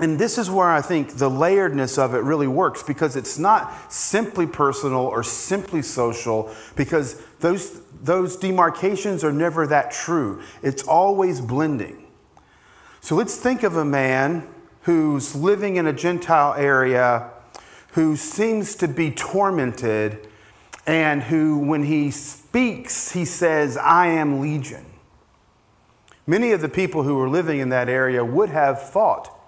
And 0.00 0.18
this 0.18 0.38
is 0.38 0.50
where 0.50 0.68
I 0.68 0.80
think 0.80 1.16
the 1.18 1.28
layeredness 1.28 1.98
of 1.98 2.14
it 2.14 2.22
really 2.22 2.46
works 2.46 2.82
because 2.82 3.14
it's 3.14 3.38
not 3.38 3.92
simply 3.92 4.46
personal 4.46 5.00
or 5.00 5.22
simply 5.22 5.82
social, 5.82 6.54
because 6.76 7.22
those, 7.40 7.82
those 8.02 8.36
demarcations 8.36 9.22
are 9.22 9.32
never 9.32 9.66
that 9.66 9.90
true. 9.90 10.42
It's 10.62 10.82
always 10.84 11.42
blending. 11.42 12.06
So 13.00 13.16
let's 13.16 13.36
think 13.36 13.64
of 13.64 13.76
a 13.76 13.84
man 13.84 14.48
who's 14.82 15.36
living 15.36 15.76
in 15.76 15.86
a 15.86 15.92
Gentile 15.92 16.54
area, 16.54 17.30
who 17.92 18.16
seems 18.16 18.74
to 18.76 18.88
be 18.88 19.10
tormented, 19.10 20.26
and 20.86 21.24
who, 21.24 21.58
when 21.58 21.84
he 21.84 22.10
speaks, 22.10 23.12
he 23.12 23.24
says, 23.24 23.76
I 23.76 24.06
am 24.06 24.40
legion. 24.40 24.86
Many 26.26 26.52
of 26.52 26.62
the 26.62 26.68
people 26.68 27.02
who 27.02 27.16
were 27.16 27.28
living 27.28 27.60
in 27.60 27.68
that 27.68 27.88
area 27.88 28.24
would 28.24 28.48
have 28.48 28.80
fought 28.80 29.38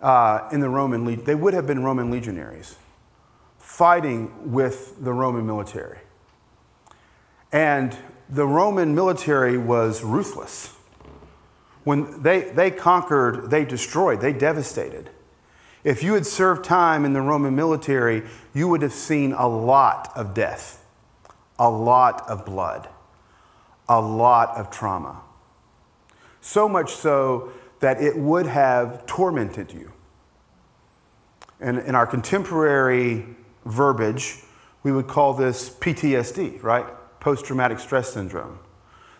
uh, 0.00 0.48
in 0.52 0.60
the 0.60 0.68
Roman, 0.68 1.04
le- 1.04 1.16
they 1.16 1.34
would 1.34 1.54
have 1.54 1.66
been 1.66 1.82
Roman 1.82 2.10
legionaries 2.10 2.76
fighting 3.58 4.52
with 4.52 5.02
the 5.02 5.12
Roman 5.12 5.46
military. 5.46 6.00
And 7.52 7.96
the 8.28 8.46
Roman 8.46 8.94
military 8.94 9.56
was 9.56 10.02
ruthless. 10.02 10.74
When 11.84 12.22
they, 12.22 12.50
they 12.50 12.70
conquered, 12.70 13.50
they 13.50 13.64
destroyed, 13.64 14.20
they 14.20 14.32
devastated. 14.32 15.10
If 15.82 16.02
you 16.02 16.14
had 16.14 16.26
served 16.26 16.64
time 16.64 17.04
in 17.04 17.12
the 17.12 17.22
Roman 17.22 17.56
military, 17.56 18.24
you 18.52 18.68
would 18.68 18.82
have 18.82 18.92
seen 18.92 19.32
a 19.32 19.48
lot 19.48 20.12
of 20.14 20.34
death, 20.34 20.84
a 21.58 21.70
lot 21.70 22.28
of 22.28 22.44
blood, 22.44 22.88
a 23.88 24.00
lot 24.00 24.50
of 24.56 24.70
trauma. 24.70 25.22
So 26.40 26.68
much 26.68 26.92
so 26.92 27.50
that 27.80 28.02
it 28.02 28.16
would 28.16 28.46
have 28.46 29.04
tormented 29.06 29.72
you. 29.72 29.92
And 31.60 31.78
in 31.78 31.94
our 31.94 32.06
contemporary 32.06 33.26
verbiage, 33.64 34.36
we 34.82 34.92
would 34.92 35.08
call 35.08 35.34
this 35.34 35.68
PTSD, 35.68 36.62
right? 36.62 36.86
Post 37.20 37.44
traumatic 37.44 37.78
stress 37.78 38.12
syndrome. 38.12 38.58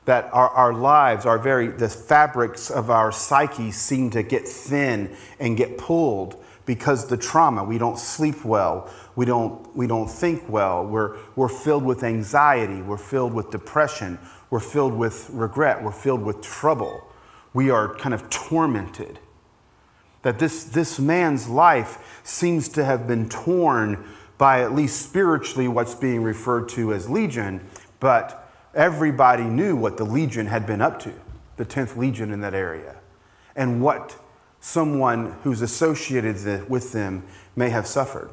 That 0.07 0.31
our, 0.33 0.49
our 0.49 0.73
lives, 0.73 1.26
our 1.26 1.38
very, 1.38 1.69
the 1.69 1.88
fabrics 1.88 2.71
of 2.71 2.88
our 2.90 3.12
psyche 3.12 3.71
seem 3.71 4.11
to 4.11 4.23
get 4.23 4.49
thin 4.49 5.14
and 5.38 5.57
get 5.57 5.76
pulled 5.76 6.43
because 6.64 7.09
the 7.09 7.17
trauma. 7.17 7.64
We 7.64 7.79
don't 7.79 7.99
sleep 7.99 8.45
well. 8.45 8.90
We 9.17 9.26
don't, 9.26 9.75
we 9.76 9.87
don't 9.87 10.09
think 10.09 10.49
well. 10.49 10.87
We're, 10.87 11.19
we're 11.37 11.49
filled 11.49 11.85
with 11.85 12.02
anxiety. 12.02 12.81
We're 12.81 12.97
filled 12.97 13.35
with 13.35 13.50
depression. 13.50 14.19
We're 14.49 14.61
filled 14.61 14.95
with 14.95 15.29
regret. 15.31 15.83
We're 15.83 15.93
filled 15.93 16.23
with 16.23 16.40
trouble 16.40 17.10
we 17.52 17.71
are 17.71 17.95
kind 17.97 18.14
of 18.14 18.28
tormented. 18.30 19.19
That 20.23 20.38
this, 20.38 20.64
this 20.64 20.99
man's 20.99 21.49
life 21.49 22.21
seems 22.23 22.69
to 22.71 22.85
have 22.85 23.07
been 23.07 23.28
torn 23.28 24.04
by 24.38 24.62
at 24.62 24.75
least 24.75 25.02
spiritually 25.02 25.69
what's 25.69 25.95
being 25.95 26.23
referred 26.23 26.69
to 26.71 26.92
as 26.92 27.09
legion, 27.09 27.66
but 27.99 28.50
everybody 28.75 29.45
knew 29.45 29.76
what 29.76 29.97
the 29.97 30.04
legion 30.04 30.47
had 30.47 30.66
been 30.66 30.80
up 30.80 31.00
to, 31.00 31.12
the 31.57 31.64
10th 31.64 31.97
legion 31.97 32.33
in 32.33 32.40
that 32.40 32.54
area, 32.54 32.97
and 33.57 33.83
what 33.83 34.16
someone 34.61 35.37
who's 35.42 35.62
associated 35.62 36.69
with 36.69 36.92
them 36.92 37.25
may 37.57 37.71
have 37.71 37.87
suffered. 37.87 38.30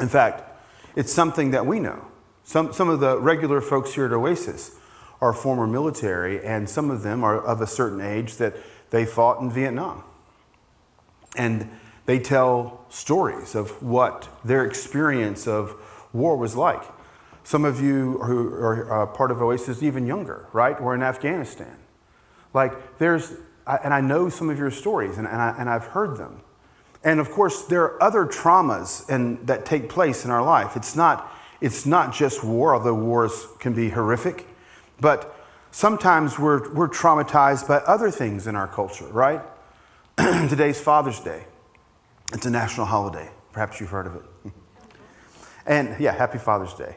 In 0.00 0.08
fact, 0.08 0.44
it's 0.94 1.12
something 1.12 1.50
that 1.50 1.66
we 1.66 1.80
know. 1.80 2.06
Some, 2.44 2.72
some 2.72 2.88
of 2.88 3.00
the 3.00 3.18
regular 3.18 3.60
folks 3.60 3.94
here 3.94 4.06
at 4.06 4.12
Oasis 4.12 4.76
are 5.22 5.32
former 5.32 5.68
military, 5.68 6.44
and 6.44 6.68
some 6.68 6.90
of 6.90 7.02
them 7.02 7.22
are 7.22 7.40
of 7.40 7.60
a 7.60 7.66
certain 7.66 8.00
age 8.00 8.36
that 8.36 8.56
they 8.90 9.06
fought 9.06 9.40
in 9.40 9.48
Vietnam. 9.50 10.02
And 11.36 11.70
they 12.06 12.18
tell 12.18 12.84
stories 12.88 13.54
of 13.54 13.80
what 13.80 14.28
their 14.44 14.66
experience 14.66 15.46
of 15.46 15.76
war 16.12 16.36
was 16.36 16.56
like. 16.56 16.82
Some 17.44 17.64
of 17.64 17.80
you 17.80 18.18
who 18.18 18.52
are 18.54 19.02
uh, 19.02 19.06
part 19.06 19.30
of 19.30 19.40
Oasis, 19.40 19.80
even 19.82 20.06
younger, 20.06 20.48
right? 20.52 20.80
We're 20.80 20.96
in 20.96 21.02
Afghanistan. 21.04 21.78
Like, 22.52 22.98
there's, 22.98 23.32
and 23.66 23.94
I 23.94 24.00
know 24.00 24.28
some 24.28 24.50
of 24.50 24.58
your 24.58 24.72
stories, 24.72 25.18
and, 25.18 25.26
and, 25.28 25.40
I, 25.40 25.54
and 25.56 25.70
I've 25.70 25.86
heard 25.86 26.16
them. 26.16 26.42
And 27.04 27.20
of 27.20 27.30
course, 27.30 27.62
there 27.62 27.82
are 27.84 28.02
other 28.02 28.26
traumas 28.26 29.08
and, 29.08 29.46
that 29.46 29.64
take 29.64 29.88
place 29.88 30.24
in 30.24 30.32
our 30.32 30.42
life. 30.42 30.76
It's 30.76 30.96
not, 30.96 31.32
it's 31.60 31.86
not 31.86 32.12
just 32.12 32.42
war, 32.42 32.74
although 32.74 32.94
wars 32.94 33.46
can 33.60 33.72
be 33.72 33.90
horrific. 33.90 34.48
But 35.02 35.34
sometimes 35.72 36.38
we're, 36.38 36.72
we're 36.72 36.88
traumatized 36.88 37.66
by 37.66 37.78
other 37.78 38.10
things 38.10 38.46
in 38.46 38.54
our 38.54 38.68
culture, 38.68 39.06
right? 39.06 39.42
Today's 40.16 40.80
Father's 40.80 41.18
Day. 41.18 41.44
It's 42.32 42.46
a 42.46 42.50
national 42.50 42.86
holiday. 42.86 43.28
Perhaps 43.50 43.80
you've 43.80 43.90
heard 43.90 44.06
of 44.06 44.14
it. 44.14 44.22
and 45.66 46.00
yeah, 46.00 46.12
happy 46.12 46.38
Father's 46.38 46.72
Day. 46.74 46.96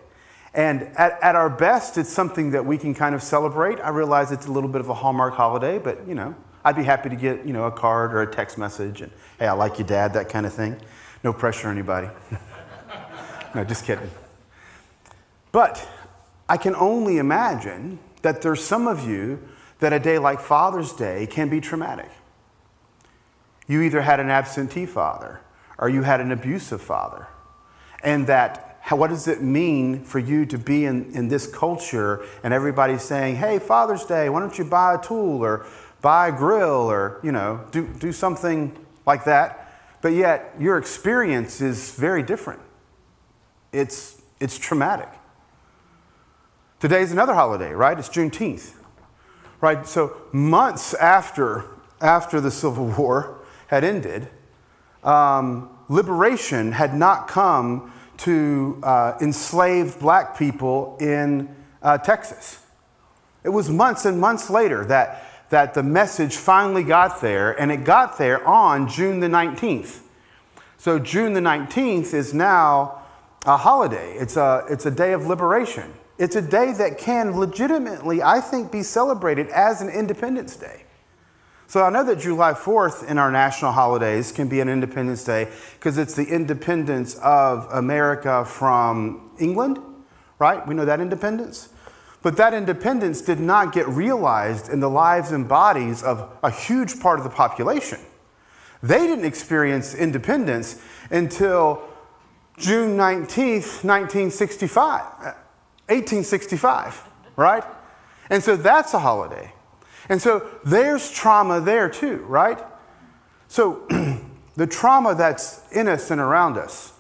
And 0.53 0.83
at, 0.97 1.17
at 1.24 1.35
our 1.35 1.50
best, 1.50 1.97
it's 1.97 2.12
something 2.12 2.51
that 2.51 2.63
we 2.63 2.77
can 2.77 2.93
kind 2.93 3.15
of 3.15 3.24
celebrate. 3.24 3.79
I 3.79 3.89
realize 3.89 4.31
it's 4.31 4.45
a 4.45 4.51
little 4.51 4.69
bit 4.69 4.81
of 4.81 4.89
a 4.89 4.93
Hallmark 4.93 5.33
holiday, 5.33 5.79
but 5.79 6.07
you 6.07 6.13
know, 6.13 6.35
I'd 6.63 6.75
be 6.75 6.83
happy 6.83 7.09
to 7.09 7.15
get, 7.15 7.43
you 7.43 7.53
know, 7.53 7.63
a 7.63 7.71
card 7.71 8.13
or 8.13 8.21
a 8.21 8.31
text 8.31 8.59
message 8.59 9.01
and, 9.01 9.12
hey, 9.39 9.47
I 9.47 9.53
like 9.53 9.79
your 9.79 9.88
Dad, 9.88 10.13
that 10.13 10.29
kind 10.29 10.45
of 10.45 10.53
thing. 10.53 10.79
No 11.24 11.33
pressure 11.33 11.69
on 11.69 11.75
anybody. 11.75 12.09
no, 13.55 13.63
just 13.63 13.83
kidding. 13.83 14.12
But 15.51 15.85
I 16.48 16.58
can 16.58 16.75
only 16.75 17.18
imagine 17.18 18.00
that 18.22 18.42
there's 18.42 18.64
some 18.64 18.88
of 18.88 19.08
you 19.08 19.40
that 19.80 19.94
a 19.94 20.00
day 20.00 20.20
like 20.20 20.40
Father's 20.40 20.94
Day 20.94 21.28
can 21.28 21.50
be 21.50 21.60
traumatic. 21.60 22.10
You 23.68 23.82
either 23.82 24.02
had 24.02 24.20
an 24.20 24.30
absentee 24.30 24.86
father 24.86 25.42
or 25.78 25.90
you 25.90 26.04
had 26.04 26.22
an 26.22 26.32
abusive 26.32 26.82
father. 26.82 27.28
And 28.04 28.28
that, 28.28 28.80
what 28.90 29.10
does 29.10 29.28
it 29.28 29.42
mean 29.42 30.04
for 30.04 30.20
you 30.20 30.46
to 30.46 30.58
be 30.58 30.86
in, 30.86 31.12
in 31.14 31.28
this 31.28 31.48
culture 31.48 32.24
and 32.44 32.54
everybody's 32.54 33.02
saying, 33.02 33.38
hey, 33.38 33.60
Father's 33.60 34.06
Day, 34.06 34.30
why 34.30 34.40
don't 34.40 34.58
you 34.58 34.66
buy 34.66 34.96
a 34.96 35.02
tool 35.02 35.44
or 35.44 35.66
buy 36.02 36.28
a 36.28 36.32
grill 36.32 36.92
or, 36.92 37.20
you 37.24 37.32
know, 37.32 37.66
do, 37.72 37.88
do 37.88 38.12
something 38.12 38.78
like 39.08 39.25
that. 39.25 39.74
But 40.02 40.14
yet, 40.14 40.54
your 40.60 40.78
experience 40.78 41.62
is 41.62 41.96
very 41.96 42.22
different. 42.22 42.62
It's, 43.74 44.22
it's 44.40 44.60
traumatic. 44.60 45.10
Today's 46.86 47.12
another 47.12 47.34
holiday, 47.34 47.72
right? 47.72 47.98
It's 47.98 48.10
Juneteenth, 48.10 48.74
right? 49.60 49.88
So, 49.88 50.18
months 50.32 50.94
after, 50.94 51.65
after 52.00 52.39
the 52.39 52.51
Civil 52.51 52.86
War 53.00 53.39
had 53.70 53.84
ended, 53.84 54.27
um, 55.04 55.75
liberation 55.89 56.74
had 56.74 56.94
not 56.94 57.27
come 57.27 57.92
to 58.18 58.80
uh, 58.84 59.13
enslaved 59.20 60.00
black 60.00 60.38
people 60.38 60.96
in 61.01 61.56
uh, 61.82 61.98
Texas. 61.98 62.60
It 63.44 63.50
was 63.50 63.68
months 63.68 64.06
and 64.06 64.22
months 64.22 64.51
later 64.51 64.86
that, 64.86 65.50
that 65.50 65.74
the 65.74 65.82
message 65.82 66.36
finally 66.36 66.84
got 66.84 67.20
there, 67.20 67.60
and 67.60 67.72
it 67.72 67.84
got 67.84 68.20
there 68.20 68.48
on 68.48 68.88
June 68.88 69.22
the 69.22 69.27
19th. 69.27 70.01
So, 70.77 71.00
June 71.00 71.34
the 71.34 71.42
19th 71.42 72.13
is 72.13 72.32
now 72.32 73.01
a 73.44 73.58
holiday, 73.58 74.13
it's 74.20 74.38
a, 74.38 74.63
it's 74.70 74.86
a 74.86 74.92
day 74.92 75.13
of 75.13 75.25
liberation. 75.25 75.92
It's 76.17 76.36
a 76.36 76.41
day 76.41 76.72
that 76.74 76.98
can 76.98 77.38
legitimately, 77.38 78.22
I 78.24 78.39
think, 78.39 78.72
be 78.72 78.84
celebrated 78.84 79.50
as 79.50 79.81
an 79.81 79.89
Independence 79.89 80.55
Day. 80.55 80.84
So 81.67 81.84
I 81.84 81.89
know 81.89 82.03
that 82.03 82.19
July 82.19 82.53
4th 82.53 83.10
in 83.10 83.17
our 83.17 83.31
national 83.31 83.72
holidays 83.72 84.31
can 84.31 84.48
be 84.48 84.62
an 84.62 84.69
Independence 84.69 85.24
Day 85.24 85.50
because 85.74 85.98
it's 85.98 86.13
the 86.13 86.25
independence 86.25 87.15
of 87.15 87.67
America 87.72 88.45
from 88.45 89.31
England, 89.39 89.79
right? 90.39 90.65
We 90.67 90.75
know 90.75 90.86
that 90.86 91.01
independence. 91.01 91.69
But 92.22 92.38
that 92.38 92.53
independence 92.53 93.22
did 93.22 93.39
not 93.39 93.74
get 93.74 93.88
realized 93.88 94.69
in 94.69 94.79
the 94.79 94.89
lives 94.89 95.31
and 95.31 95.48
bodies 95.48 96.01
of 96.01 96.31
a 96.43 96.50
huge 96.50 97.00
part 97.00 97.19
of 97.19 97.24
the 97.24 97.29
population. 97.29 98.00
They 98.81 99.07
didn't 99.07 99.25
experience 99.25 99.93
independence 99.93 100.81
until 101.10 101.81
June 102.57 102.95
19th, 102.95 103.84
1965, 103.84 105.36
1865, 105.88 107.04
right? 107.36 107.63
And 108.30 108.44
so 108.44 108.56
that's 108.56 108.94
a 108.94 109.00
holiday. 109.00 109.54
And 110.10 110.22
so 110.22 110.50
there's 110.63 111.12
trauma 111.12 111.62
there 111.62 111.89
too, 111.89 112.18
right? 112.27 112.63
So 113.48 113.88
the 114.56 114.68
trauma 114.68 115.15
that's 115.15 115.72
in 115.72 115.88
us 115.88 116.12
and 116.12 116.22
around 116.22 116.58
us, 116.58 116.94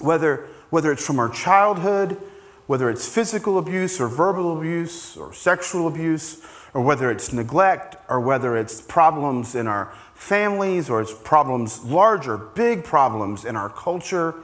whether, 0.00 0.48
whether 0.70 0.92
it's 0.92 1.04
from 1.04 1.18
our 1.18 1.28
childhood, 1.28 2.20
whether 2.66 2.90
it's 2.90 3.08
physical 3.08 3.58
abuse 3.58 4.00
or 4.00 4.08
verbal 4.08 4.56
abuse 4.56 5.16
or 5.16 5.32
sexual 5.32 5.86
abuse, 5.86 6.44
or 6.74 6.82
whether 6.82 7.10
it's 7.10 7.32
neglect, 7.32 7.96
or 8.08 8.20
whether 8.20 8.56
it's 8.56 8.82
problems 8.82 9.54
in 9.54 9.66
our 9.66 9.90
families, 10.14 10.90
or 10.90 11.00
it's 11.00 11.14
problems, 11.14 11.82
larger, 11.84 12.36
big 12.36 12.84
problems 12.84 13.44
in 13.46 13.56
our 13.56 13.70
culture, 13.70 14.34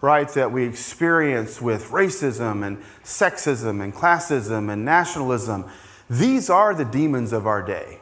right, 0.00 0.28
that 0.30 0.52
we 0.52 0.64
experience 0.64 1.60
with 1.60 1.90
racism 1.90 2.66
and 2.66 2.78
sexism 3.02 3.82
and 3.82 3.94
classism 3.94 4.72
and 4.72 4.84
nationalism 4.84 5.64
these 6.08 6.48
are 6.50 6.74
the 6.74 6.84
demons 6.84 7.32
of 7.32 7.46
our 7.46 7.62
day. 7.62 7.98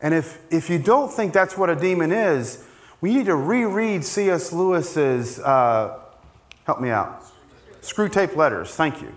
And 0.00 0.12
if, 0.12 0.40
if 0.50 0.68
you 0.68 0.78
don't 0.78 1.10
think 1.10 1.32
that's 1.32 1.56
what 1.56 1.70
a 1.70 1.76
demon 1.76 2.12
is, 2.12 2.64
we 3.00 3.14
need 3.14 3.26
to 3.26 3.36
reread 3.36 4.04
C.S. 4.04 4.52
Lewis's, 4.52 5.38
uh, 5.38 5.98
help 6.64 6.80
me 6.80 6.90
out, 6.90 7.24
Screwtape 7.80 8.36
Letters, 8.36 8.74
thank 8.74 9.00
you. 9.00 9.14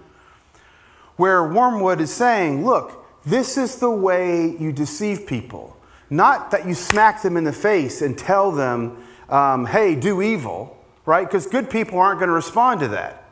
Where 1.17 1.43
Wormwood 1.47 2.01
is 2.01 2.13
saying, 2.13 2.65
look, 2.65 3.05
this 3.25 3.57
is 3.57 3.77
the 3.77 3.89
way 3.89 4.55
you 4.57 4.71
deceive 4.71 5.27
people. 5.27 5.75
Not 6.09 6.51
that 6.51 6.67
you 6.67 6.73
smack 6.73 7.21
them 7.21 7.35
in 7.35 7.43
the 7.43 7.53
face 7.53 8.01
and 8.01 8.17
tell 8.17 8.51
them, 8.51 9.03
um, 9.29 9.65
hey, 9.65 9.95
do 9.95 10.21
evil, 10.21 10.74
right? 11.05 11.27
Because 11.27 11.47
good 11.47 11.69
people 11.69 11.99
aren't 11.99 12.19
going 12.19 12.29
to 12.29 12.35
respond 12.35 12.79
to 12.81 12.87
that. 12.89 13.23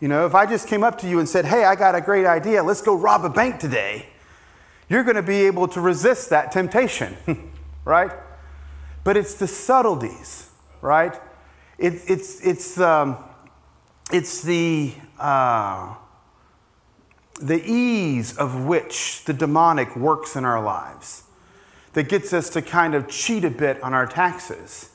You 0.00 0.08
know, 0.08 0.24
if 0.26 0.34
I 0.34 0.46
just 0.46 0.66
came 0.66 0.82
up 0.82 0.98
to 0.98 1.08
you 1.08 1.18
and 1.18 1.28
said, 1.28 1.44
hey, 1.44 1.64
I 1.64 1.74
got 1.74 1.94
a 1.94 2.00
great 2.00 2.26
idea, 2.26 2.62
let's 2.62 2.80
go 2.80 2.94
rob 2.94 3.24
a 3.24 3.28
bank 3.28 3.60
today, 3.60 4.06
you're 4.88 5.04
going 5.04 5.16
to 5.16 5.22
be 5.22 5.46
able 5.46 5.68
to 5.68 5.80
resist 5.80 6.30
that 6.30 6.52
temptation, 6.52 7.16
right? 7.84 8.10
But 9.04 9.16
it's 9.16 9.34
the 9.34 9.46
subtleties, 9.46 10.50
right? 10.80 11.14
It, 11.78 12.02
it's, 12.08 12.44
it's, 12.44 12.80
um, 12.80 13.16
it's 14.10 14.42
the, 14.42 14.94
uh, 15.18 15.94
the 17.40 17.62
ease 17.64 18.36
of 18.36 18.64
which 18.64 19.24
the 19.24 19.32
demonic 19.32 19.96
works 19.96 20.36
in 20.36 20.44
our 20.44 20.62
lives 20.62 21.24
that 21.92 22.08
gets 22.08 22.32
us 22.32 22.50
to 22.50 22.62
kind 22.62 22.94
of 22.94 23.08
cheat 23.08 23.44
a 23.44 23.50
bit 23.50 23.82
on 23.82 23.94
our 23.94 24.06
taxes, 24.06 24.90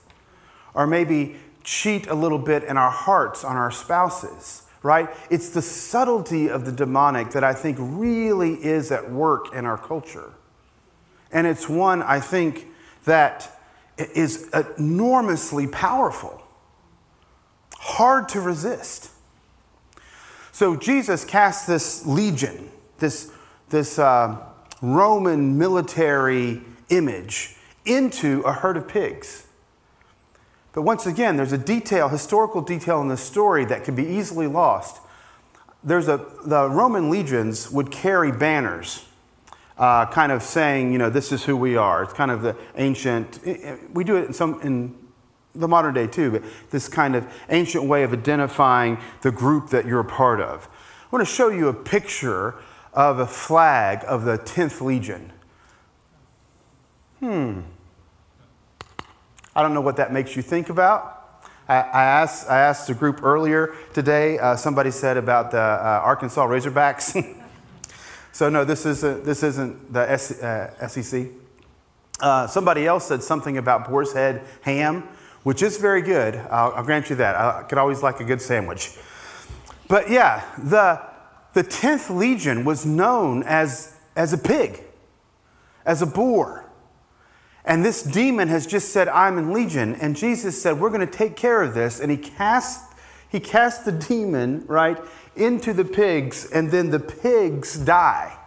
or 0.73 0.87
maybe 0.87 1.35
cheat 1.65 2.07
a 2.07 2.15
little 2.15 2.39
bit 2.39 2.63
in 2.63 2.77
our 2.77 2.91
hearts 2.91 3.43
on 3.43 3.57
our 3.57 3.71
spouses 3.71 4.61
right? 4.85 5.09
It's 5.31 5.49
the 5.49 5.63
subtlety 5.63 6.47
of 6.47 6.63
the 6.63 6.71
demonic 6.71 7.31
that 7.31 7.43
I 7.43 7.53
think 7.55 7.77
really 7.79 8.53
is 8.63 8.91
at 8.91 9.11
work 9.11 9.51
in 9.51 9.65
our 9.65 9.79
culture. 9.79 10.31
And 11.31 11.47
it's 11.47 11.67
one 11.67 12.03
I 12.03 12.19
think 12.19 12.67
that 13.05 13.59
is 13.97 14.47
enormously 14.77 15.65
powerful, 15.65 16.39
hard 17.73 18.29
to 18.29 18.41
resist. 18.41 19.09
So 20.51 20.75
Jesus 20.75 21.25
cast 21.25 21.65
this 21.65 22.05
legion, 22.05 22.69
this, 22.99 23.31
this 23.69 23.97
uh, 23.97 24.37
Roman 24.83 25.57
military 25.57 26.61
image, 26.89 27.55
into 27.85 28.41
a 28.41 28.53
herd 28.53 28.77
of 28.77 28.87
pigs. 28.87 29.44
But 30.75 30.81
once 30.81 31.05
again, 31.05 31.37
there's 31.37 31.53
a 31.53 31.57
detail, 31.57 32.09
historical 32.09 32.61
detail 32.61 33.01
in 33.01 33.07
the 33.07 33.15
story 33.15 33.63
that 33.63 33.85
can 33.85 33.95
be 33.95 34.03
easily 34.03 34.45
lost. 34.45 35.01
There's 35.85 36.09
a, 36.09 36.17
the 36.45 36.69
Roman 36.69 37.09
legions 37.09 37.71
would 37.71 37.91
carry 37.91 38.29
banners, 38.29 39.05
uh, 39.77 40.05
kind 40.07 40.33
of 40.33 40.43
saying, 40.43 40.91
you 40.91 40.97
know, 40.97 41.09
this 41.09 41.31
is 41.31 41.45
who 41.45 41.55
we 41.55 41.77
are. 41.77 42.03
It's 42.03 42.11
kind 42.11 42.29
of 42.29 42.41
the 42.41 42.57
ancient, 42.75 43.39
we 43.93 44.03
do 44.03 44.17
it 44.17 44.25
in 44.25 44.33
some, 44.33 44.59
in 44.61 44.93
the 45.53 45.69
modern 45.69 45.93
day 45.93 46.07
too, 46.07 46.29
but 46.29 46.43
this 46.71 46.89
kind 46.89 47.15
of 47.15 47.25
ancient 47.47 47.85
way 47.85 48.03
of 48.03 48.11
identifying 48.11 48.97
the 49.21 49.31
group 49.31 49.69
that 49.69 49.85
you're 49.85 50.01
a 50.01 50.03
part 50.03 50.41
of. 50.41 50.67
I 51.05 51.15
want 51.15 51.25
to 51.25 51.33
show 51.33 51.47
you 51.47 51.69
a 51.69 51.73
picture 51.73 52.55
of 52.91 53.19
a 53.19 53.27
flag 53.27 54.03
of 54.05 54.25
the 54.25 54.37
10th 54.37 54.81
Legion. 54.81 55.31
Hmm. 57.21 57.61
I 59.55 59.61
don't 59.61 59.73
know 59.73 59.81
what 59.81 59.95
that 59.97 60.11
makes 60.11 60.35
you 60.35 60.41
think 60.41 60.69
about. 60.69 61.15
I, 61.67 61.75
I 61.75 62.03
asked, 62.03 62.49
I 62.49 62.59
asked 62.59 62.89
a 62.89 62.93
group 62.93 63.23
earlier 63.23 63.73
today, 63.93 64.37
uh, 64.37 64.57
somebody 64.57 64.91
said 64.91 65.15
about 65.15 65.51
the 65.51 65.61
uh, 65.61 66.01
Arkansas 66.03 66.45
Razorbacks. 66.45 67.41
so, 68.33 68.49
no, 68.49 68.65
this 68.65 68.85
isn't, 68.85 69.23
this 69.23 69.43
isn't 69.43 69.93
the 69.93 70.11
S, 70.11 70.43
uh, 70.43 70.87
SEC. 70.89 71.27
Uh, 72.19 72.47
somebody 72.47 72.85
else 72.85 73.07
said 73.07 73.23
something 73.23 73.57
about 73.57 73.89
boar's 73.89 74.11
head 74.11 74.43
ham, 74.61 75.07
which 75.43 75.63
is 75.63 75.77
very 75.77 76.01
good. 76.01 76.35
I'll, 76.35 76.73
I'll 76.73 76.83
grant 76.83 77.09
you 77.09 77.15
that. 77.15 77.35
I 77.35 77.63
could 77.63 77.77
always 77.77 78.03
like 78.03 78.19
a 78.19 78.25
good 78.25 78.41
sandwich. 78.41 78.97
But 79.87 80.09
yeah, 80.09 80.43
the, 80.57 81.01
the 81.53 81.63
10th 81.63 82.13
Legion 82.13 82.65
was 82.65 82.85
known 82.85 83.43
as, 83.43 83.95
as 84.17 84.33
a 84.33 84.37
pig, 84.37 84.81
as 85.85 86.01
a 86.01 86.05
boar. 86.05 86.64
And 87.65 87.83
this 87.83 88.03
demon 88.03 88.47
has 88.47 88.67
just 88.67 88.89
said, 88.89 89.07
I'm 89.07 89.37
in 89.37 89.51
legion. 89.51 89.95
And 89.95 90.15
Jesus 90.15 90.61
said, 90.61 90.79
We're 90.79 90.89
going 90.89 91.05
to 91.05 91.07
take 91.07 91.35
care 91.35 91.63
of 91.63 91.73
this. 91.73 91.99
And 91.99 92.11
he 92.11 92.17
cast, 92.17 92.93
he 93.27 93.39
cast 93.39 93.85
the 93.85 93.91
demon, 93.91 94.65
right, 94.67 94.99
into 95.35 95.73
the 95.73 95.83
pigs, 95.83 96.49
and 96.51 96.71
then 96.71 96.91
the 96.91 96.99
pigs 96.99 97.77
die. 97.77 98.37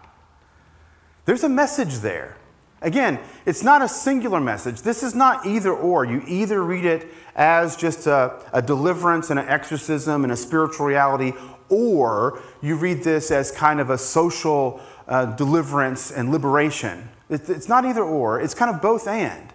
There's 1.24 1.44
a 1.44 1.48
message 1.48 1.96
there. 1.96 2.36
Again, 2.80 3.18
it's 3.44 3.64
not 3.64 3.82
a 3.82 3.88
singular 3.88 4.40
message. 4.40 4.82
This 4.82 5.02
is 5.02 5.14
not 5.14 5.44
either 5.44 5.72
or. 5.72 6.04
You 6.04 6.22
either 6.28 6.62
read 6.62 6.84
it 6.84 7.08
as 7.34 7.76
just 7.76 8.06
a, 8.06 8.40
a 8.52 8.62
deliverance 8.62 9.30
and 9.30 9.40
an 9.40 9.48
exorcism 9.48 10.22
and 10.22 10.32
a 10.32 10.36
spiritual 10.36 10.86
reality, 10.86 11.32
or 11.68 12.40
you 12.62 12.76
read 12.76 13.02
this 13.02 13.32
as 13.32 13.50
kind 13.50 13.80
of 13.80 13.90
a 13.90 13.98
social 13.98 14.80
uh, 15.08 15.26
deliverance 15.26 16.12
and 16.12 16.30
liberation. 16.30 17.08
It's 17.30 17.68
not 17.68 17.84
either 17.84 18.02
or, 18.02 18.40
it's 18.40 18.54
kind 18.54 18.74
of 18.74 18.80
both 18.80 19.06
and, 19.06 19.52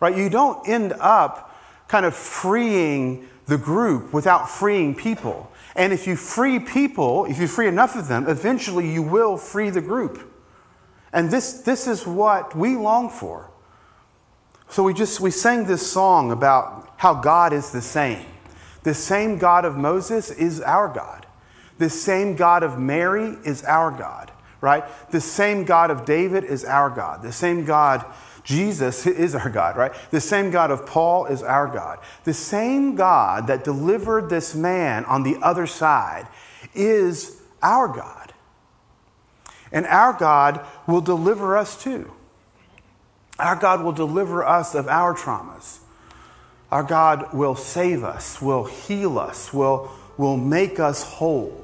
right? 0.00 0.16
You 0.16 0.28
don't 0.28 0.68
end 0.68 0.94
up 0.98 1.54
kind 1.86 2.04
of 2.04 2.14
freeing 2.14 3.28
the 3.46 3.58
group 3.58 4.12
without 4.12 4.48
freeing 4.48 4.94
people. 4.94 5.50
And 5.76 5.92
if 5.92 6.06
you 6.06 6.16
free 6.16 6.58
people, 6.58 7.24
if 7.26 7.38
you 7.38 7.46
free 7.46 7.68
enough 7.68 7.96
of 7.96 8.08
them, 8.08 8.28
eventually 8.28 8.90
you 8.90 9.02
will 9.02 9.36
free 9.36 9.70
the 9.70 9.80
group. 9.80 10.30
And 11.12 11.30
this, 11.30 11.60
this 11.60 11.86
is 11.86 12.06
what 12.06 12.56
we 12.56 12.76
long 12.76 13.08
for. 13.08 13.50
So 14.68 14.82
we 14.82 14.94
just 14.94 15.20
we 15.20 15.30
sang 15.30 15.66
this 15.66 15.88
song 15.88 16.32
about 16.32 16.94
how 16.96 17.14
God 17.14 17.52
is 17.52 17.70
the 17.70 17.80
same. 17.80 18.26
The 18.82 18.94
same 18.94 19.38
God 19.38 19.64
of 19.64 19.76
Moses 19.76 20.30
is 20.30 20.60
our 20.60 20.88
God. 20.88 21.26
The 21.78 21.90
same 21.90 22.34
God 22.34 22.62
of 22.62 22.78
Mary 22.78 23.36
is 23.44 23.62
our 23.64 23.90
God, 23.90 24.32
right? 24.64 24.82
The 25.10 25.20
same 25.20 25.64
God 25.64 25.90
of 25.90 26.04
David 26.04 26.42
is 26.42 26.64
our 26.64 26.90
God. 26.90 27.22
The 27.22 27.32
same 27.32 27.64
God 27.64 28.04
Jesus 28.44 29.06
is 29.06 29.34
our 29.34 29.48
God, 29.48 29.76
right? 29.76 29.92
The 30.10 30.20
same 30.20 30.50
God 30.50 30.70
of 30.70 30.86
Paul 30.86 31.26
is 31.26 31.42
our 31.42 31.66
God. 31.66 31.98
The 32.24 32.34
same 32.34 32.94
God 32.94 33.46
that 33.46 33.64
delivered 33.64 34.28
this 34.28 34.54
man 34.54 35.04
on 35.06 35.22
the 35.22 35.38
other 35.42 35.66
side 35.66 36.28
is 36.74 37.40
our 37.62 37.88
God. 37.88 38.34
And 39.72 39.86
our 39.86 40.12
God 40.12 40.64
will 40.86 41.00
deliver 41.00 41.56
us 41.56 41.82
too. 41.82 42.12
Our 43.38 43.56
God 43.56 43.82
will 43.82 43.92
deliver 43.92 44.44
us 44.44 44.74
of 44.74 44.88
our 44.88 45.14
traumas. 45.14 45.78
Our 46.70 46.82
God 46.82 47.32
will 47.32 47.54
save 47.54 48.04
us, 48.04 48.42
will 48.42 48.64
heal 48.64 49.18
us, 49.18 49.52
will, 49.52 49.90
will 50.16 50.36
make 50.36 50.78
us 50.78 51.02
whole 51.02 51.63